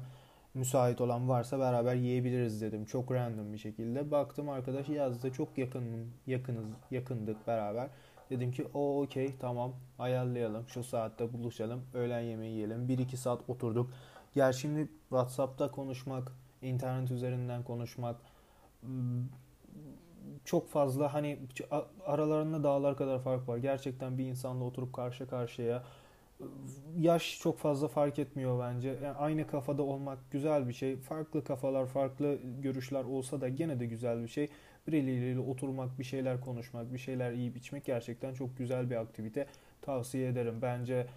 Müsait 0.53 1.01
olan 1.01 1.29
varsa 1.29 1.59
beraber 1.59 1.95
yiyebiliriz 1.95 2.61
dedim. 2.61 2.85
Çok 2.85 3.11
random 3.11 3.53
bir 3.53 3.57
şekilde. 3.57 4.11
Baktım 4.11 4.49
arkadaş 4.49 4.89
yazdı. 4.89 5.31
Çok 5.31 5.57
yakın 5.57 6.07
yakınız 6.27 6.67
yakındık 6.91 7.47
beraber. 7.47 7.89
Dedim 8.29 8.51
ki 8.51 8.67
o 8.73 9.01
okey 9.01 9.33
tamam 9.39 9.73
ayarlayalım. 9.99 10.67
Şu 10.67 10.83
saatte 10.83 11.33
buluşalım. 11.33 11.81
Öğlen 11.93 12.21
yemeği 12.21 12.53
yiyelim. 12.53 12.87
1-2 12.87 13.15
saat 13.15 13.49
oturduk. 13.49 13.91
Gel 14.35 14.53
şimdi 14.53 14.87
WhatsApp'ta 15.09 15.71
konuşmak, 15.71 16.31
internet 16.61 17.11
üzerinden 17.11 17.63
konuşmak 17.63 18.15
çok 20.45 20.69
fazla 20.69 21.13
hani 21.13 21.39
aralarında 22.05 22.63
dağlar 22.63 22.97
kadar 22.97 23.19
fark 23.19 23.47
var. 23.47 23.57
Gerçekten 23.57 24.17
bir 24.17 24.25
insanla 24.25 24.63
oturup 24.63 24.93
karşı 24.93 25.27
karşıya 25.27 25.83
yaş 26.97 27.39
çok 27.39 27.57
fazla 27.57 27.87
fark 27.87 28.19
etmiyor 28.19 28.59
bence. 28.59 28.89
Yani 29.03 29.17
aynı 29.17 29.47
kafada 29.47 29.83
olmak 29.83 30.31
güzel 30.31 30.67
bir 30.67 30.73
şey. 30.73 30.97
Farklı 30.97 31.43
kafalar, 31.43 31.85
farklı 31.85 32.39
görüşler 32.61 33.03
olsa 33.03 33.41
da 33.41 33.49
gene 33.49 33.79
de 33.79 33.85
güzel 33.85 34.23
bir 34.23 34.27
şey. 34.27 34.49
Birileriyle 34.87 35.39
oturmak, 35.39 35.99
bir 35.99 36.03
şeyler 36.03 36.41
konuşmak, 36.41 36.93
bir 36.93 36.97
şeyler 36.97 37.31
yiyip 37.31 37.57
içmek 37.57 37.85
gerçekten 37.85 38.33
çok 38.33 38.57
güzel 38.57 38.89
bir 38.89 38.95
aktivite. 38.95 39.47
Tavsiye 39.81 40.27
ederim. 40.27 40.55
Bence 40.61 41.07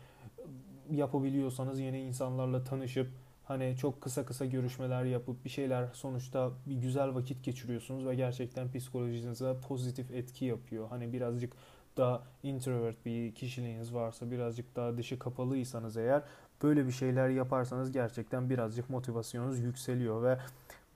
yapabiliyorsanız 0.90 1.81
yeni 1.81 2.00
insanlarla 2.00 2.64
tanışıp 2.64 3.09
hani 3.50 3.76
çok 3.76 4.00
kısa 4.00 4.25
kısa 4.25 4.47
görüşmeler 4.47 5.04
yapıp 5.04 5.45
bir 5.45 5.50
şeyler 5.50 5.88
sonuçta 5.92 6.50
bir 6.66 6.76
güzel 6.76 7.14
vakit 7.14 7.45
geçiriyorsunuz 7.45 8.07
ve 8.07 8.14
gerçekten 8.14 8.73
psikolojinize 8.73 9.54
pozitif 9.69 10.11
etki 10.11 10.45
yapıyor. 10.45 10.88
Hani 10.88 11.12
birazcık 11.12 11.52
daha 11.97 12.23
introvert 12.42 13.07
bir 13.07 13.35
kişiliğiniz 13.35 13.95
varsa, 13.95 14.30
birazcık 14.30 14.76
daha 14.76 14.97
dışı 14.97 15.19
kapalıysanız 15.19 15.97
eğer 15.97 16.23
böyle 16.62 16.87
bir 16.87 16.92
şeyler 16.92 17.28
yaparsanız 17.28 17.92
gerçekten 17.92 18.50
birazcık 18.50 18.90
motivasyonunuz 18.90 19.59
yükseliyor 19.59 20.23
ve 20.23 20.38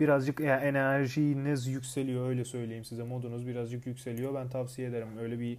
birazcık 0.00 0.40
enerjiniz 0.40 1.66
yükseliyor 1.66 2.28
öyle 2.28 2.44
söyleyeyim 2.44 2.84
size 2.84 3.02
modunuz 3.02 3.46
birazcık 3.46 3.86
yükseliyor. 3.86 4.34
Ben 4.34 4.48
tavsiye 4.48 4.88
ederim 4.88 5.18
öyle 5.18 5.38
bir 5.40 5.58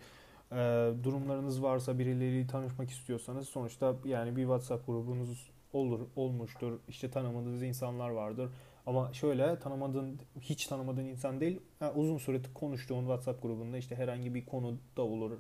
durumlarınız 1.04 1.64
varsa 1.64 2.00
birileriyle 2.00 2.48
tanışmak 2.48 2.90
istiyorsanız 2.90 3.50
sonuçta 3.50 3.96
yani 4.06 4.36
bir 4.36 4.42
WhatsApp 4.42 4.88
grubunuz 4.88 5.55
olur 5.75 6.08
olmuştur. 6.15 6.79
İşte 6.88 7.12
tanımadığınız 7.12 7.63
insanlar 7.63 8.10
vardır. 8.10 8.50
Ama 8.86 9.13
şöyle 9.13 9.60
tanımadığın, 9.60 10.20
hiç 10.41 10.67
tanımadığın 10.67 11.05
insan 11.05 11.39
değil, 11.39 11.60
yani 11.82 11.91
uzun 11.91 12.17
süre 12.17 12.41
konuştuğun 12.53 13.00
WhatsApp 13.00 13.41
grubunda 13.41 13.77
işte 13.77 13.96
herhangi 13.96 14.34
bir 14.34 14.46
konu 14.46 14.77
da 14.98 15.01
olur. 15.01 15.32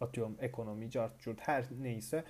Atıyorum 0.00 0.36
ekonomi, 0.40 0.90
cart, 0.90 1.20
curt, 1.20 1.40
her 1.40 1.64
neyse. 1.82 2.24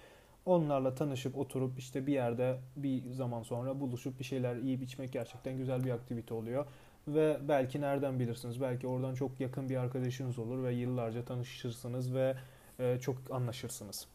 Onlarla 0.47 0.95
tanışıp 0.95 1.39
oturup 1.39 1.79
işte 1.79 2.07
bir 2.07 2.13
yerde 2.13 2.59
bir 2.77 3.11
zaman 3.11 3.43
sonra 3.43 3.81
buluşup 3.81 4.19
bir 4.19 4.25
şeyler 4.25 4.57
yiyip 4.57 4.83
içmek 4.83 5.13
gerçekten 5.13 5.57
güzel 5.57 5.85
bir 5.85 5.91
aktivite 5.91 6.35
oluyor. 6.35 6.67
Ve 7.09 7.39
belki 7.49 7.81
nereden 7.81 8.21
bilirsiniz? 8.21 8.61
Belki 8.61 8.87
oradan 8.87 9.15
çok 9.15 9.41
yakın 9.41 9.69
bir 9.69 9.77
arkadaşınız 9.77 10.39
olur 10.39 10.65
ve 10.65 10.73
yıllarca 10.73 11.25
tanışırsınız 11.25 12.15
ve 12.15 12.37
e, 12.79 12.99
çok 13.01 13.17
anlaşırsınız. 13.31 14.09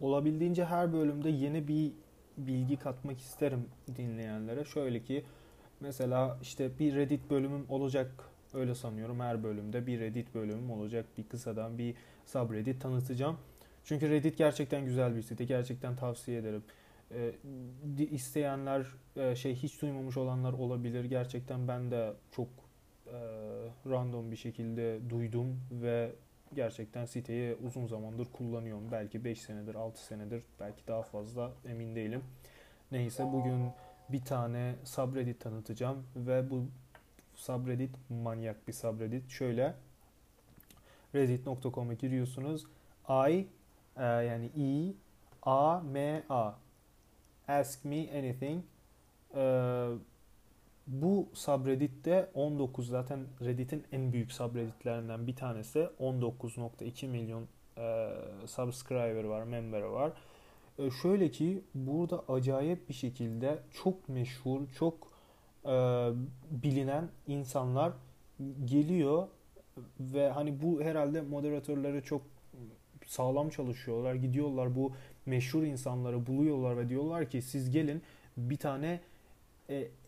Olabildiğince 0.00 0.64
her 0.64 0.92
bölümde 0.92 1.30
yeni 1.30 1.68
bir 1.68 1.92
bilgi 2.36 2.76
katmak 2.76 3.20
isterim 3.20 3.64
dinleyenlere. 3.96 4.64
Şöyle 4.64 5.02
ki 5.02 5.24
mesela 5.80 6.38
işte 6.42 6.78
bir 6.78 6.94
Reddit 6.94 7.30
bölümüm 7.30 7.66
olacak 7.68 8.10
öyle 8.54 8.74
sanıyorum 8.74 9.20
her 9.20 9.42
bölümde 9.42 9.86
bir 9.86 10.00
Reddit 10.00 10.34
bölümüm 10.34 10.70
olacak. 10.70 11.06
Bir 11.18 11.24
kısadan 11.24 11.78
bir 11.78 11.94
subreddit 12.26 12.82
tanıtacağım. 12.82 13.38
Çünkü 13.84 14.10
Reddit 14.10 14.38
gerçekten 14.38 14.84
güzel 14.84 15.16
bir 15.16 15.22
site. 15.22 15.44
Gerçekten 15.44 15.96
tavsiye 15.96 16.38
ederim. 16.38 16.62
Ee, 17.14 17.32
isteyenler 18.10 18.86
e, 19.16 19.36
şey 19.36 19.54
hiç 19.54 19.82
duymamış 19.82 20.16
olanlar 20.16 20.52
olabilir. 20.52 21.04
Gerçekten 21.04 21.68
ben 21.68 21.90
de 21.90 22.12
çok 22.30 22.48
random 23.86 24.30
bir 24.30 24.36
şekilde 24.36 25.10
duydum 25.10 25.60
ve 25.70 26.12
gerçekten 26.54 27.04
siteyi 27.04 27.54
uzun 27.54 27.86
zamandır 27.86 28.32
kullanıyorum. 28.32 28.92
Belki 28.92 29.24
5 29.24 29.42
senedir, 29.42 29.74
6 29.74 30.04
senedir, 30.04 30.42
belki 30.60 30.86
daha 30.86 31.02
fazla 31.02 31.52
emin 31.68 31.94
değilim. 31.94 32.22
Neyse 32.92 33.24
bugün 33.32 33.70
bir 34.08 34.24
tane 34.24 34.74
subreddit 34.84 35.40
tanıtacağım 35.40 36.06
ve 36.16 36.50
bu 36.50 36.66
subreddit 37.34 37.90
manyak 38.08 38.68
bir 38.68 38.72
subreddit. 38.72 39.30
Şöyle 39.30 39.74
reddit.com'a 41.14 41.94
giriyorsunuz. 41.94 42.66
I 43.08 43.46
e, 43.96 44.04
yani 44.04 44.46
I 44.56 44.96
A 45.42 45.80
M 45.80 46.22
A 46.28 46.54
Ask 47.48 47.84
me 47.84 48.08
anything. 48.18 48.64
E, 49.34 49.42
bu 50.90 51.28
subreddit'te 51.32 52.30
19 52.34 52.88
zaten 52.88 53.20
Reddit'in 53.44 53.84
en 53.92 54.12
büyük 54.12 54.32
subredditlerinden 54.32 55.26
bir 55.26 55.36
tanesi. 55.36 55.88
19.2 56.00 57.06
milyon 57.06 57.46
e, 57.78 58.10
subscriber 58.46 59.24
var, 59.24 59.42
member 59.42 59.82
var. 59.82 60.12
E, 60.78 60.90
şöyle 60.90 61.30
ki 61.30 61.64
burada 61.74 62.24
acayip 62.28 62.88
bir 62.88 62.94
şekilde 62.94 63.58
çok 63.82 64.08
meşhur, 64.08 64.60
çok 64.78 64.94
e, 65.64 65.70
bilinen 66.50 67.08
insanlar 67.26 67.92
geliyor 68.64 69.28
ve 70.00 70.30
hani 70.30 70.62
bu 70.62 70.82
herhalde 70.82 71.20
moderatörleri 71.20 72.02
çok 72.02 72.22
sağlam 73.06 73.50
çalışıyorlar. 73.50 74.14
Gidiyorlar 74.14 74.74
bu 74.74 74.92
meşhur 75.26 75.62
insanları 75.62 76.26
buluyorlar 76.26 76.76
ve 76.76 76.88
diyorlar 76.88 77.30
ki 77.30 77.42
siz 77.42 77.70
gelin 77.70 78.02
bir 78.36 78.56
tane 78.56 79.00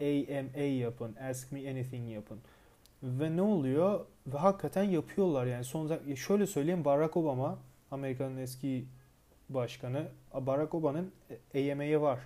AMA 0.00 0.60
yapın, 0.60 1.16
Ask 1.16 1.52
Me 1.52 1.70
Anything 1.70 2.12
yapın. 2.12 2.38
Ve 3.02 3.36
ne 3.36 3.42
oluyor? 3.42 4.06
Ve 4.26 4.38
hakikaten 4.38 4.82
yapıyorlar 4.82 5.46
yani. 5.46 5.64
Son 5.64 6.14
şöyle 6.14 6.46
söyleyeyim 6.46 6.84
Barack 6.84 7.16
Obama 7.16 7.58
Amerika'nın 7.90 8.36
eski 8.36 8.84
başkanı 9.48 10.08
Barack 10.34 10.74
Obama'nın 10.74 11.12
AMA'ye 11.54 12.00
var. 12.00 12.18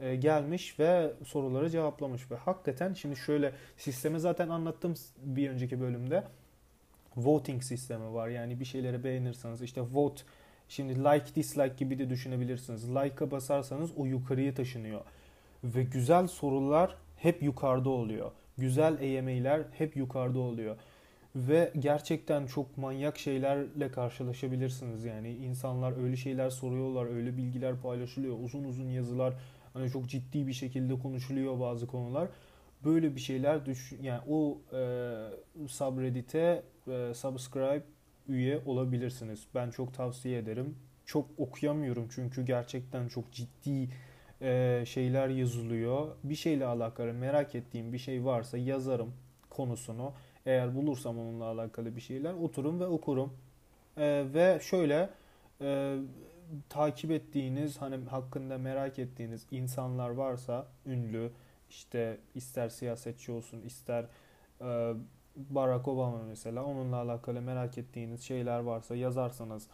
E, 0.00 0.16
gelmiş 0.16 0.78
ve 0.78 1.12
soruları 1.26 1.70
cevaplamış 1.70 2.30
ve 2.30 2.36
hakikaten 2.36 2.94
şimdi 2.94 3.16
şöyle 3.16 3.52
sistemi 3.76 4.20
zaten 4.20 4.48
anlattım 4.48 4.94
bir 5.22 5.50
önceki 5.50 5.80
bölümde. 5.80 6.24
Voting 7.16 7.62
sistemi 7.62 8.14
var. 8.14 8.28
Yani 8.28 8.60
bir 8.60 8.64
şeyleri 8.64 9.04
beğenirseniz 9.04 9.62
işte 9.62 9.80
vote 9.92 10.22
şimdi 10.68 10.98
like 10.98 11.34
dislike 11.34 11.74
gibi 11.76 11.98
de 11.98 12.10
düşünebilirsiniz. 12.10 12.88
Like'a 12.88 13.30
basarsanız 13.30 13.90
o 13.96 14.06
yukarıya 14.06 14.54
taşınıyor. 14.54 15.00
Ve 15.64 15.82
güzel 15.82 16.26
sorular 16.26 16.96
hep 17.16 17.42
yukarıda 17.42 17.90
oluyor. 17.90 18.30
Güzel 18.58 18.92
AMA'ler 18.92 19.62
hep 19.78 19.96
yukarıda 19.96 20.38
oluyor. 20.38 20.76
Ve 21.36 21.72
gerçekten 21.78 22.46
çok 22.46 22.78
manyak 22.78 23.18
şeylerle 23.18 23.90
karşılaşabilirsiniz. 23.90 25.04
Yani 25.04 25.30
insanlar 25.34 26.02
öyle 26.04 26.16
şeyler 26.16 26.50
soruyorlar, 26.50 27.06
öyle 27.06 27.36
bilgiler 27.36 27.80
paylaşılıyor. 27.80 28.36
Uzun 28.44 28.64
uzun 28.64 28.88
yazılar, 28.88 29.34
hani 29.72 29.90
çok 29.90 30.08
ciddi 30.08 30.46
bir 30.46 30.52
şekilde 30.52 30.98
konuşuluyor 30.98 31.60
bazı 31.60 31.86
konular. 31.86 32.28
Böyle 32.84 33.16
bir 33.16 33.20
şeyler 33.20 33.66
düş 33.66 33.92
yani 34.02 34.20
o 34.28 34.58
e, 34.72 35.68
subreddit'e 35.68 36.62
e, 36.88 37.14
subscribe 37.14 37.82
üye 38.28 38.60
olabilirsiniz. 38.66 39.46
Ben 39.54 39.70
çok 39.70 39.94
tavsiye 39.94 40.38
ederim. 40.38 40.76
Çok 41.06 41.26
okuyamıyorum 41.38 42.08
çünkü 42.10 42.44
gerçekten 42.44 43.08
çok 43.08 43.32
ciddi 43.32 43.88
e, 44.44 44.82
şeyler 44.86 45.28
yazılıyor. 45.28 46.08
Bir 46.24 46.34
şeyle 46.34 46.66
alakalı 46.66 47.12
merak 47.12 47.54
ettiğim 47.54 47.92
bir 47.92 47.98
şey 47.98 48.24
varsa 48.24 48.58
yazarım 48.58 49.12
konusunu. 49.50 50.12
Eğer 50.46 50.74
bulursam 50.74 51.18
onunla 51.18 51.44
alakalı 51.44 51.96
bir 51.96 52.00
şeyler 52.00 52.34
oturum 52.34 52.80
ve 52.80 52.86
okurum. 52.86 53.32
E, 53.96 54.24
ve 54.34 54.58
şöyle 54.62 55.10
e, 55.60 55.96
takip 56.68 57.10
ettiğiniz 57.10 57.80
hani 57.80 57.96
hakkında 57.96 58.58
merak 58.58 58.98
ettiğiniz 58.98 59.46
insanlar 59.50 60.10
varsa 60.10 60.66
ünlü 60.86 61.30
işte 61.70 62.18
ister 62.34 62.68
siyasetçi 62.68 63.32
olsun 63.32 63.62
ister 63.62 64.04
e, 64.60 64.94
Barack 65.36 65.88
Obama 65.88 66.22
mesela 66.28 66.64
onunla 66.64 66.96
alakalı 66.96 67.40
merak 67.40 67.78
ettiğiniz 67.78 68.22
şeyler 68.22 68.58
varsa 68.58 68.96
yazarsanız 68.96 69.68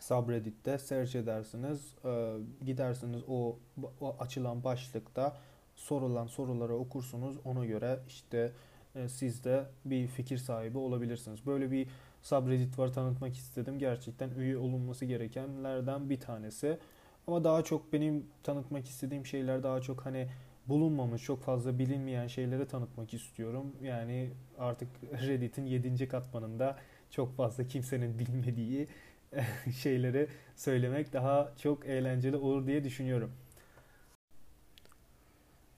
subreddit'te 0.00 0.78
search 0.78 1.16
edersiniz. 1.16 1.94
E, 2.04 2.36
gidersiniz 2.64 3.22
o, 3.28 3.58
o 4.00 4.16
açılan 4.18 4.64
başlıkta 4.64 5.36
sorulan 5.76 6.26
soruları 6.26 6.74
okursunuz. 6.74 7.36
Ona 7.44 7.66
göre 7.66 7.98
işte 8.08 8.52
e, 8.94 9.08
siz 9.08 9.44
de 9.44 9.64
bir 9.84 10.06
fikir 10.06 10.38
sahibi 10.38 10.78
olabilirsiniz. 10.78 11.46
Böyle 11.46 11.70
bir 11.70 11.88
subreddit 12.22 12.78
var 12.78 12.92
tanıtmak 12.92 13.36
istedim. 13.36 13.78
Gerçekten 13.78 14.30
üye 14.30 14.58
olunması 14.58 15.04
gerekenlerden 15.04 16.10
bir 16.10 16.20
tanesi. 16.20 16.78
Ama 17.26 17.44
daha 17.44 17.64
çok 17.64 17.92
benim 17.92 18.26
tanıtmak 18.42 18.88
istediğim 18.88 19.26
şeyler 19.26 19.62
daha 19.62 19.80
çok 19.80 20.06
hani 20.06 20.28
bulunmamış, 20.68 21.22
çok 21.22 21.42
fazla 21.42 21.78
bilinmeyen 21.78 22.26
şeyleri 22.26 22.68
tanıtmak 22.68 23.14
istiyorum. 23.14 23.72
Yani 23.82 24.30
artık 24.58 24.88
Reddit'in 25.02 25.66
7. 25.66 26.08
katmanında 26.08 26.78
çok 27.10 27.36
fazla 27.36 27.66
kimsenin 27.66 28.18
bilmediği 28.18 28.88
şeyleri 29.76 30.28
söylemek 30.56 31.12
daha 31.12 31.52
çok 31.62 31.86
eğlenceli 31.86 32.36
olur 32.36 32.66
diye 32.66 32.84
düşünüyorum. 32.84 33.32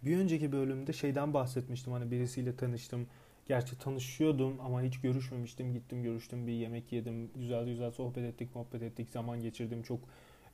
Bir 0.03 0.17
önceki 0.19 0.53
bölümde 0.53 0.93
şeyden 0.93 1.35
bahsetmiştim 1.35 1.93
hani 1.93 2.11
birisiyle 2.11 2.57
tanıştım. 2.57 3.07
Gerçi 3.47 3.79
tanışıyordum 3.79 4.61
ama 4.61 4.83
hiç 4.83 5.01
görüşmemiştim. 5.01 5.73
Gittim 5.73 6.03
görüştüm 6.03 6.47
bir 6.47 6.53
yemek 6.53 6.93
yedim. 6.93 7.31
Güzel 7.35 7.67
güzel 7.67 7.91
sohbet 7.91 8.25
ettik, 8.25 8.55
muhabbet 8.55 8.83
ettik, 8.83 9.11
zaman 9.11 9.41
geçirdim. 9.41 9.83
Çok 9.83 10.01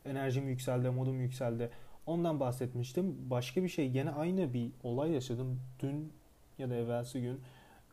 enerjim 0.04 0.48
yükseldi, 0.48 0.90
modum 0.90 1.20
yükseldi. 1.20 1.70
Ondan 2.06 2.40
bahsetmiştim. 2.40 3.30
Başka 3.30 3.62
bir 3.62 3.68
şey 3.68 3.90
gene 3.90 4.10
aynı 4.10 4.54
bir 4.54 4.70
olay 4.82 5.12
yaşadım. 5.12 5.60
Dün 5.80 6.12
ya 6.58 6.70
da 6.70 6.74
evvelsi 6.74 7.20
gün 7.20 7.40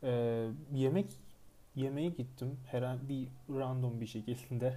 e, 0.04 0.46
yemek 0.74 1.06
yemeğe 1.76 2.10
gittim. 2.10 2.58
Herhangi 2.66 3.28
random 3.50 4.02
bir 4.02 4.06
şekilde 4.06 4.74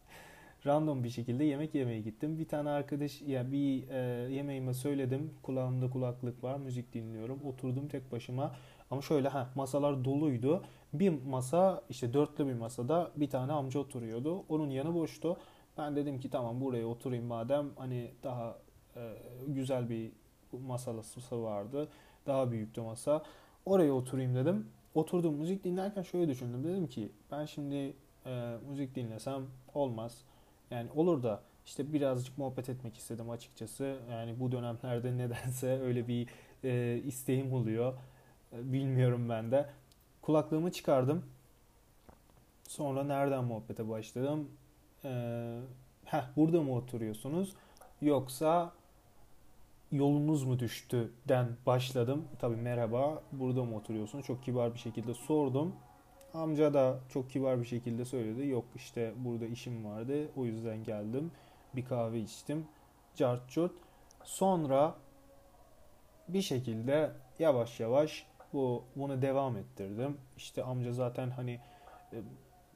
random 0.66 1.04
bir 1.04 1.10
şekilde 1.10 1.44
yemek 1.44 1.74
yemeye 1.74 2.00
gittim. 2.00 2.38
Bir 2.38 2.48
tane 2.48 2.70
arkadaş 2.70 3.22
ya 3.22 3.28
yani 3.28 3.52
bir 3.52 3.88
e, 3.88 4.32
yemeğime 4.32 4.74
söyledim. 4.74 5.34
Kulağımda 5.42 5.90
kulaklık 5.90 6.44
var, 6.44 6.56
müzik 6.56 6.94
dinliyorum. 6.94 7.40
Oturdum 7.44 7.88
tek 7.88 8.12
başıma. 8.12 8.54
Ama 8.90 9.02
şöyle 9.02 9.28
ha 9.28 9.50
masalar 9.54 10.04
doluydu. 10.04 10.64
Bir 10.92 11.22
masa 11.26 11.82
işte 11.90 12.12
dörtlü 12.12 12.46
bir 12.46 12.54
masada 12.54 13.10
bir 13.16 13.30
tane 13.30 13.52
amca 13.52 13.80
oturuyordu. 13.80 14.44
Onun 14.48 14.70
yanı 14.70 14.94
boştu. 14.94 15.36
Ben 15.78 15.96
dedim 15.96 16.20
ki 16.20 16.30
tamam 16.30 16.60
buraya 16.60 16.86
oturayım 16.86 17.26
madem 17.26 17.70
hani 17.76 18.10
daha 18.22 18.58
e, 18.96 19.12
güzel 19.46 19.90
bir 19.90 20.12
masalısı 20.52 21.42
vardı. 21.42 21.88
Daha 22.26 22.50
büyüktü 22.50 22.80
masa. 22.80 23.22
Oraya 23.66 23.92
oturayım 23.92 24.34
dedim. 24.34 24.66
Oturdum 24.96 25.34
müzik 25.34 25.64
dinlerken 25.64 26.02
şöyle 26.02 26.28
düşündüm. 26.28 26.64
Dedim 26.64 26.86
ki 26.86 27.12
ben 27.30 27.44
şimdi 27.44 27.94
e, 28.26 28.56
müzik 28.68 28.94
dinlesem 28.94 29.42
olmaz. 29.74 30.24
Yani 30.70 30.90
olur 30.94 31.22
da 31.22 31.42
işte 31.66 31.92
birazcık 31.92 32.38
muhabbet 32.38 32.68
etmek 32.68 32.96
istedim 32.96 33.30
açıkçası. 33.30 33.96
Yani 34.10 34.40
bu 34.40 34.52
dönemlerde 34.52 35.18
nedense 35.18 35.80
öyle 35.80 36.08
bir 36.08 36.28
e, 36.64 37.00
isteğim 37.04 37.52
oluyor. 37.52 37.94
E, 38.52 38.72
bilmiyorum 38.72 39.28
ben 39.28 39.50
de. 39.50 39.66
Kulaklığımı 40.22 40.72
çıkardım. 40.72 41.24
Sonra 42.68 43.04
nereden 43.04 43.44
muhabbete 43.44 43.88
başladım? 43.88 44.48
Ee, 45.04 45.60
heh, 46.04 46.22
burada 46.36 46.62
mı 46.62 46.74
oturuyorsunuz? 46.74 47.54
Yoksa 48.02 48.72
yolunuz 49.92 50.44
mu 50.44 50.58
düştü 50.58 51.12
den 51.28 51.48
başladım. 51.66 52.24
Tabii 52.38 52.56
merhaba 52.56 53.22
burada 53.32 53.64
mı 53.64 53.76
oturuyorsun? 53.76 54.22
Çok 54.22 54.42
kibar 54.42 54.74
bir 54.74 54.78
şekilde 54.78 55.14
sordum. 55.14 55.72
Amca 56.34 56.74
da 56.74 56.98
çok 57.08 57.30
kibar 57.30 57.60
bir 57.60 57.66
şekilde 57.66 58.04
söyledi. 58.04 58.46
Yok 58.46 58.64
işte 58.74 59.12
burada 59.16 59.46
işim 59.46 59.84
vardı. 59.84 60.28
O 60.36 60.44
yüzden 60.44 60.84
geldim. 60.84 61.30
Bir 61.76 61.84
kahve 61.84 62.20
içtim. 62.20 62.66
Cart 63.14 63.48
curt. 63.48 63.72
Sonra 64.24 64.94
bir 66.28 66.42
şekilde 66.42 67.12
yavaş 67.38 67.80
yavaş 67.80 68.26
bu 68.52 68.84
bunu 68.96 69.22
devam 69.22 69.56
ettirdim. 69.56 70.16
İşte 70.36 70.64
amca 70.64 70.92
zaten 70.92 71.30
hani 71.30 71.60
e, 72.12 72.16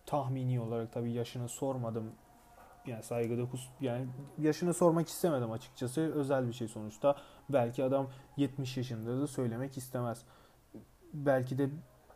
tahmini 0.07 0.61
olarak 0.61 0.93
tabii 0.93 1.13
yaşını 1.13 1.49
sormadım 1.49 2.13
yani 2.87 3.03
saygıda 3.03 3.51
kus 3.51 3.69
yani 3.81 4.07
yaşını 4.39 4.75
sormak 4.75 5.09
istemedim 5.09 5.53
açıkçası. 5.53 6.01
Özel 6.01 6.49
bir 6.49 6.53
şey 6.53 6.69
sonuçta. 6.69 7.17
Belki 7.49 7.85
adam 7.85 8.09
70 8.37 8.77
yaşında 8.77 9.21
da 9.21 9.27
söylemek 9.27 9.77
istemez. 9.77 10.23
Belki 11.13 11.59
de 11.59 11.71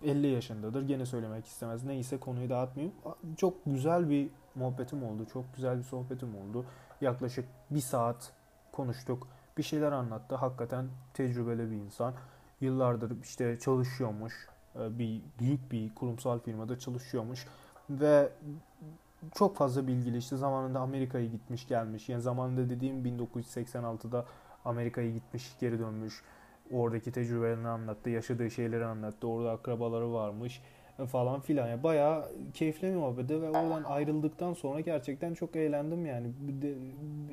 50 0.05 0.27
yaşındadır. 0.27 0.83
Gene 0.89 1.07
söylemek 1.07 1.47
istemez. 1.47 1.85
Neyse 1.85 2.21
konuyu 2.21 2.51
dağıtmayayım. 2.51 2.95
Çok 3.37 3.65
güzel 3.67 4.11
bir 4.11 4.31
muhabbetim 4.55 5.03
oldu. 5.03 5.27
Çok 5.33 5.55
güzel 5.55 5.79
bir 5.79 5.83
sohbetim 5.83 6.37
oldu. 6.37 6.67
Yaklaşık 7.01 7.45
bir 7.71 7.81
saat 7.81 8.33
konuştuk. 8.73 9.29
Bir 9.59 9.63
şeyler 9.63 9.93
anlattı. 9.93 10.35
Hakikaten 10.35 10.89
tecrübeli 11.15 11.71
bir 11.71 11.77
insan. 11.77 12.15
Yıllardır 12.61 13.23
işte 13.23 13.59
çalışıyormuş. 13.59 14.49
e, 14.77 14.99
bir 14.99 15.23
büyük 15.39 15.73
bir 15.73 15.95
kurumsal 15.95 16.39
firmada 16.39 16.79
çalışıyormuş 16.79 17.47
ve 17.91 18.33
çok 19.35 19.57
fazla 19.57 19.87
bilgili 19.87 20.17
işte 20.17 20.37
zamanında 20.37 20.81
Amerika'ya 20.81 21.27
gitmiş 21.27 21.69
gelmiş. 21.69 22.09
Yani 22.09 22.23
zamanında 22.23 22.71
dediğim 22.71 23.05
1986'da 23.05 24.25
Amerika'ya 24.65 25.11
gitmiş 25.11 25.57
geri 25.61 25.79
dönmüş. 25.79 26.23
Oradaki 26.73 27.13
tecrübelerini 27.13 27.69
anlattı, 27.69 28.11
yaşadığı 28.11 28.51
şeyleri 28.51 28.85
anlattı. 28.85 29.29
Orada 29.29 29.51
akrabaları 29.51 30.13
varmış 30.13 30.61
falan 31.07 31.41
filan. 31.41 31.69
Yani 31.69 31.83
bayağı 31.83 32.31
keyifli 32.55 32.89
bir 32.89 32.97
muhabbeti 32.97 33.43
ve 33.43 33.49
oradan 33.51 33.85
ayrıldıktan 33.85 34.55
sonra 34.55 34.81
gerçekten 34.81 35.35
çok 35.35 35.57
eğlendim 35.57 36.07
yani. 36.07 36.33
De, 36.63 36.75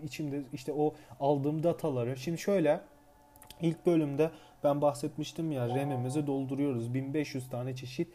içimde 0.04 0.44
işte 0.54 0.74
o 0.74 0.94
aldığım 1.20 1.64
dataları. 1.64 2.18
Şimdi 2.18 2.38
şöyle 2.38 2.82
ilk 3.62 3.86
bölümde 3.86 4.32
ben 4.64 4.82
bahsetmiştim 4.82 5.52
ya 5.52 5.70
RAM'imizi 5.70 6.28
dolduruyoruz. 6.28 6.94
1500 6.94 7.50
tane 7.50 7.76
çeşit 7.76 8.08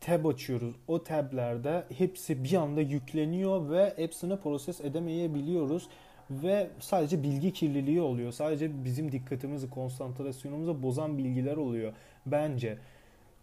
tab 0.00 0.24
açıyoruz. 0.24 0.74
O 0.88 1.02
tablerde 1.02 1.84
hepsi 1.98 2.44
bir 2.44 2.54
anda 2.54 2.80
yükleniyor 2.80 3.70
ve 3.70 3.92
hepsini 3.96 4.36
proses 4.36 4.80
edemeyebiliyoruz 4.80 5.88
ve 6.30 6.70
sadece 6.80 7.22
bilgi 7.22 7.52
kirliliği 7.52 8.00
oluyor. 8.00 8.32
Sadece 8.32 8.84
bizim 8.84 9.12
dikkatimizi, 9.12 9.70
konsantrasyonumuzu 9.70 10.82
bozan 10.82 11.18
bilgiler 11.18 11.56
oluyor 11.56 11.92
bence. 12.26 12.78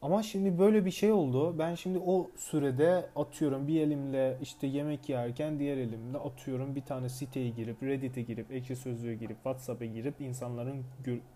Ama 0.05 0.23
şimdi 0.23 0.59
böyle 0.59 0.85
bir 0.85 0.91
şey 0.91 1.11
oldu. 1.11 1.59
Ben 1.59 1.75
şimdi 1.75 1.99
o 2.05 2.29
sürede 2.37 3.05
atıyorum 3.15 3.67
bir 3.67 3.81
elimle 3.81 4.37
işte 4.41 4.67
yemek 4.67 5.09
yerken 5.09 5.59
diğer 5.59 5.77
elimle 5.77 6.17
atıyorum 6.17 6.75
bir 6.75 6.81
tane 6.81 7.09
siteye 7.09 7.49
girip 7.49 7.83
Reddit'e 7.83 8.21
girip 8.21 8.51
Ekşi 8.51 8.75
Sözlüğe 8.75 9.15
girip 9.15 9.35
WhatsApp'a 9.35 9.85
girip 9.85 10.21
insanların 10.21 10.83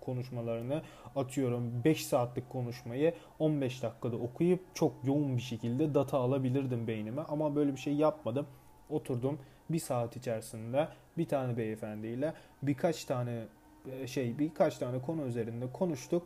konuşmalarını 0.01 0.81
atıyorum 1.15 1.83
5 1.85 2.05
saatlik 2.05 2.49
konuşmayı 2.49 3.13
15 3.39 3.83
dakikada 3.83 4.15
okuyup 4.15 4.59
çok 4.73 4.93
yoğun 5.03 5.37
bir 5.37 5.41
şekilde 5.41 5.95
data 5.95 6.17
alabilirdim 6.17 6.87
beynime 6.87 7.21
ama 7.21 7.55
böyle 7.55 7.71
bir 7.71 7.79
şey 7.79 7.93
yapmadım. 7.93 8.47
Oturdum 8.89 9.39
bir 9.69 9.79
saat 9.79 10.17
içerisinde 10.17 10.87
bir 11.17 11.25
tane 11.25 11.57
beyefendiyle 11.57 12.33
birkaç 12.63 13.05
tane 13.05 13.43
e, 13.91 14.07
şey 14.07 14.39
birkaç 14.39 14.77
tane 14.77 15.01
konu 15.01 15.25
üzerinde 15.25 15.71
konuştuk 15.73 16.23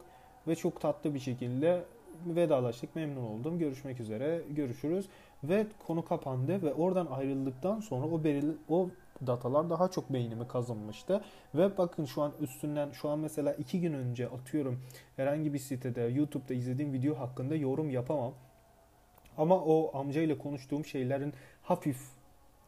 ve 0.48 0.56
çok 0.56 0.82
tatlı 0.82 1.14
bir 1.14 1.20
şekilde 1.20 1.84
vedalaştık. 2.26 2.96
Memnun 2.96 3.24
oldum. 3.24 3.60
Görüşmek 3.60 4.00
üzere. 4.00 4.42
Görüşürüz. 4.50 5.10
Ve 5.44 5.68
konu 5.88 6.06
kapandı 6.06 6.62
ve 6.62 6.74
oradan 6.74 7.06
ayrıldıktan 7.06 7.80
sonra 7.80 8.06
o 8.08 8.24
beril, 8.24 8.54
o 8.70 8.90
datalar 9.28 9.70
daha 9.70 9.92
çok 9.92 10.14
beynime 10.14 10.48
kazınmıştı. 10.48 11.22
Ve 11.56 11.78
bakın 11.78 12.06
şu 12.06 12.22
an 12.22 12.32
üstünden 12.40 12.92
şu 12.92 13.10
an 13.10 13.20
mesela 13.20 13.54
iki 13.54 13.82
gün 13.82 13.94
önce 13.94 14.28
atıyorum 14.30 14.80
herhangi 15.16 15.54
bir 15.54 15.60
sitede 15.60 16.02
YouTube'da 16.02 16.54
izlediğim 16.54 16.94
video 16.94 17.20
hakkında 17.20 17.56
yorum 17.56 17.90
yapamam. 17.90 18.34
Ama 19.38 19.56
o 19.56 19.98
amcayla 19.98 20.38
konuştuğum 20.38 20.86
şeylerin 20.86 21.34
hafif 21.62 21.98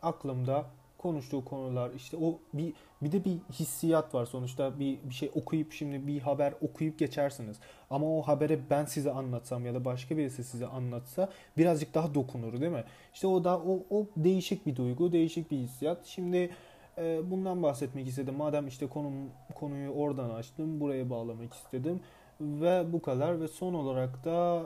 aklımda 0.01 0.65
konuştuğu 1.05 1.45
konular 1.45 1.91
işte 1.95 2.17
o 2.17 2.39
bir 2.53 2.73
bir 3.01 3.11
de 3.11 3.25
bir 3.25 3.37
hissiyat 3.51 4.15
var 4.15 4.25
sonuçta 4.25 4.79
bir 4.79 4.99
bir 5.03 5.13
şey 5.13 5.31
okuyup 5.35 5.71
şimdi 5.71 6.07
bir 6.07 6.19
haber 6.19 6.53
okuyup 6.61 6.99
geçersiniz. 6.99 7.57
Ama 7.89 8.17
o 8.17 8.21
habere 8.21 8.59
ben 8.69 8.85
size 8.85 9.11
anlatsam 9.11 9.65
ya 9.65 9.73
da 9.73 9.85
başka 9.85 10.17
birisi 10.17 10.43
size 10.43 10.67
anlatsa 10.67 11.29
birazcık 11.57 11.93
daha 11.93 12.15
dokunur 12.15 12.61
değil 12.61 12.71
mi? 12.71 12.83
İşte 13.13 13.27
o 13.27 13.43
da 13.43 13.59
o, 13.59 13.83
o 13.89 14.05
değişik 14.17 14.65
bir 14.65 14.75
duygu, 14.75 15.11
değişik 15.11 15.51
bir 15.51 15.57
hissiyat. 15.57 16.05
Şimdi 16.05 16.49
e, 16.97 17.31
bundan 17.31 17.63
bahsetmek 17.63 18.07
istedim. 18.07 18.35
Madem 18.35 18.67
işte 18.67 18.87
konum 18.87 19.13
konuyu 19.55 19.89
oradan 19.89 20.29
açtım, 20.29 20.79
buraya 20.79 21.09
bağlamak 21.09 21.53
istedim 21.53 21.99
ve 22.41 22.93
bu 22.93 23.01
kadar 23.01 23.41
ve 23.41 23.47
son 23.47 23.73
olarak 23.73 24.25
da 24.25 24.65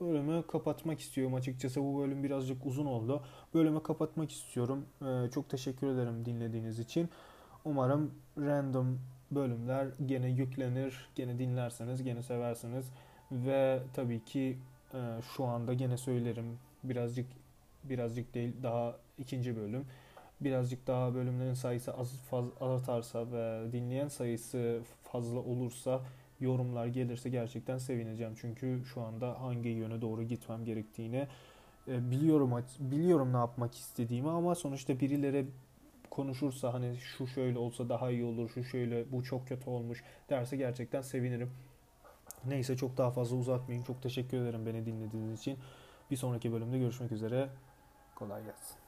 bölümü 0.00 0.42
kapatmak 0.46 1.00
istiyorum 1.00 1.34
açıkçası. 1.34 1.82
Bu 1.82 1.98
bölüm 1.98 2.24
birazcık 2.24 2.66
uzun 2.66 2.86
oldu. 2.86 3.22
Bölümü 3.54 3.82
kapatmak 3.82 4.32
istiyorum. 4.32 4.86
Ee, 5.02 5.30
çok 5.34 5.48
teşekkür 5.48 5.86
ederim 5.86 6.24
dinlediğiniz 6.24 6.78
için. 6.78 7.08
Umarım 7.64 8.14
random 8.38 8.98
bölümler 9.30 9.88
gene 10.06 10.28
yüklenir, 10.28 11.08
gene 11.14 11.38
dinlerseniz, 11.38 12.02
gene 12.02 12.22
seversiniz. 12.22 12.90
Ve 13.32 13.82
tabii 13.94 14.24
ki 14.24 14.58
e, 14.94 14.98
şu 15.36 15.44
anda 15.44 15.74
gene 15.74 15.96
söylerim 15.96 16.58
birazcık 16.84 17.26
birazcık 17.84 18.34
değil 18.34 18.52
daha 18.62 18.96
ikinci 19.18 19.56
bölüm. 19.56 19.86
Birazcık 20.40 20.86
daha 20.86 21.14
bölümlerin 21.14 21.54
sayısı 21.54 21.94
az 21.94 22.12
fazla 22.30 22.50
artarsa 22.60 23.32
ve 23.32 23.72
dinleyen 23.72 24.08
sayısı 24.08 24.80
fazla 25.02 25.38
olursa 25.38 26.00
yorumlar 26.40 26.86
gelirse 26.86 27.30
gerçekten 27.30 27.78
sevineceğim. 27.78 28.32
Çünkü 28.40 28.82
şu 28.94 29.00
anda 29.00 29.40
hangi 29.40 29.68
yöne 29.68 30.00
doğru 30.00 30.22
gitmem 30.22 30.64
gerektiğini 30.64 31.28
e, 31.88 32.10
biliyorum 32.10 32.64
biliyorum 32.78 33.32
ne 33.32 33.36
yapmak 33.36 33.74
istediğimi 33.74 34.30
ama 34.30 34.54
sonuçta 34.54 35.00
birileri 35.00 35.46
konuşursa 36.10 36.74
hani 36.74 36.96
şu 36.96 37.26
şöyle 37.26 37.58
olsa 37.58 37.88
daha 37.88 38.10
iyi 38.10 38.24
olur, 38.24 38.50
şu 38.54 38.64
şöyle 38.64 39.12
bu 39.12 39.24
çok 39.24 39.48
kötü 39.48 39.70
olmuş 39.70 40.04
derse 40.30 40.56
gerçekten 40.56 41.02
sevinirim. 41.02 41.50
Neyse 42.44 42.76
çok 42.76 42.96
daha 42.96 43.10
fazla 43.10 43.36
uzatmayayım. 43.36 43.86
Çok 43.86 44.02
teşekkür 44.02 44.42
ederim 44.42 44.66
beni 44.66 44.86
dinlediğiniz 44.86 45.40
için. 45.40 45.58
Bir 46.10 46.16
sonraki 46.16 46.52
bölümde 46.52 46.78
görüşmek 46.78 47.12
üzere. 47.12 47.48
Kolay 48.14 48.44
gelsin. 48.44 48.79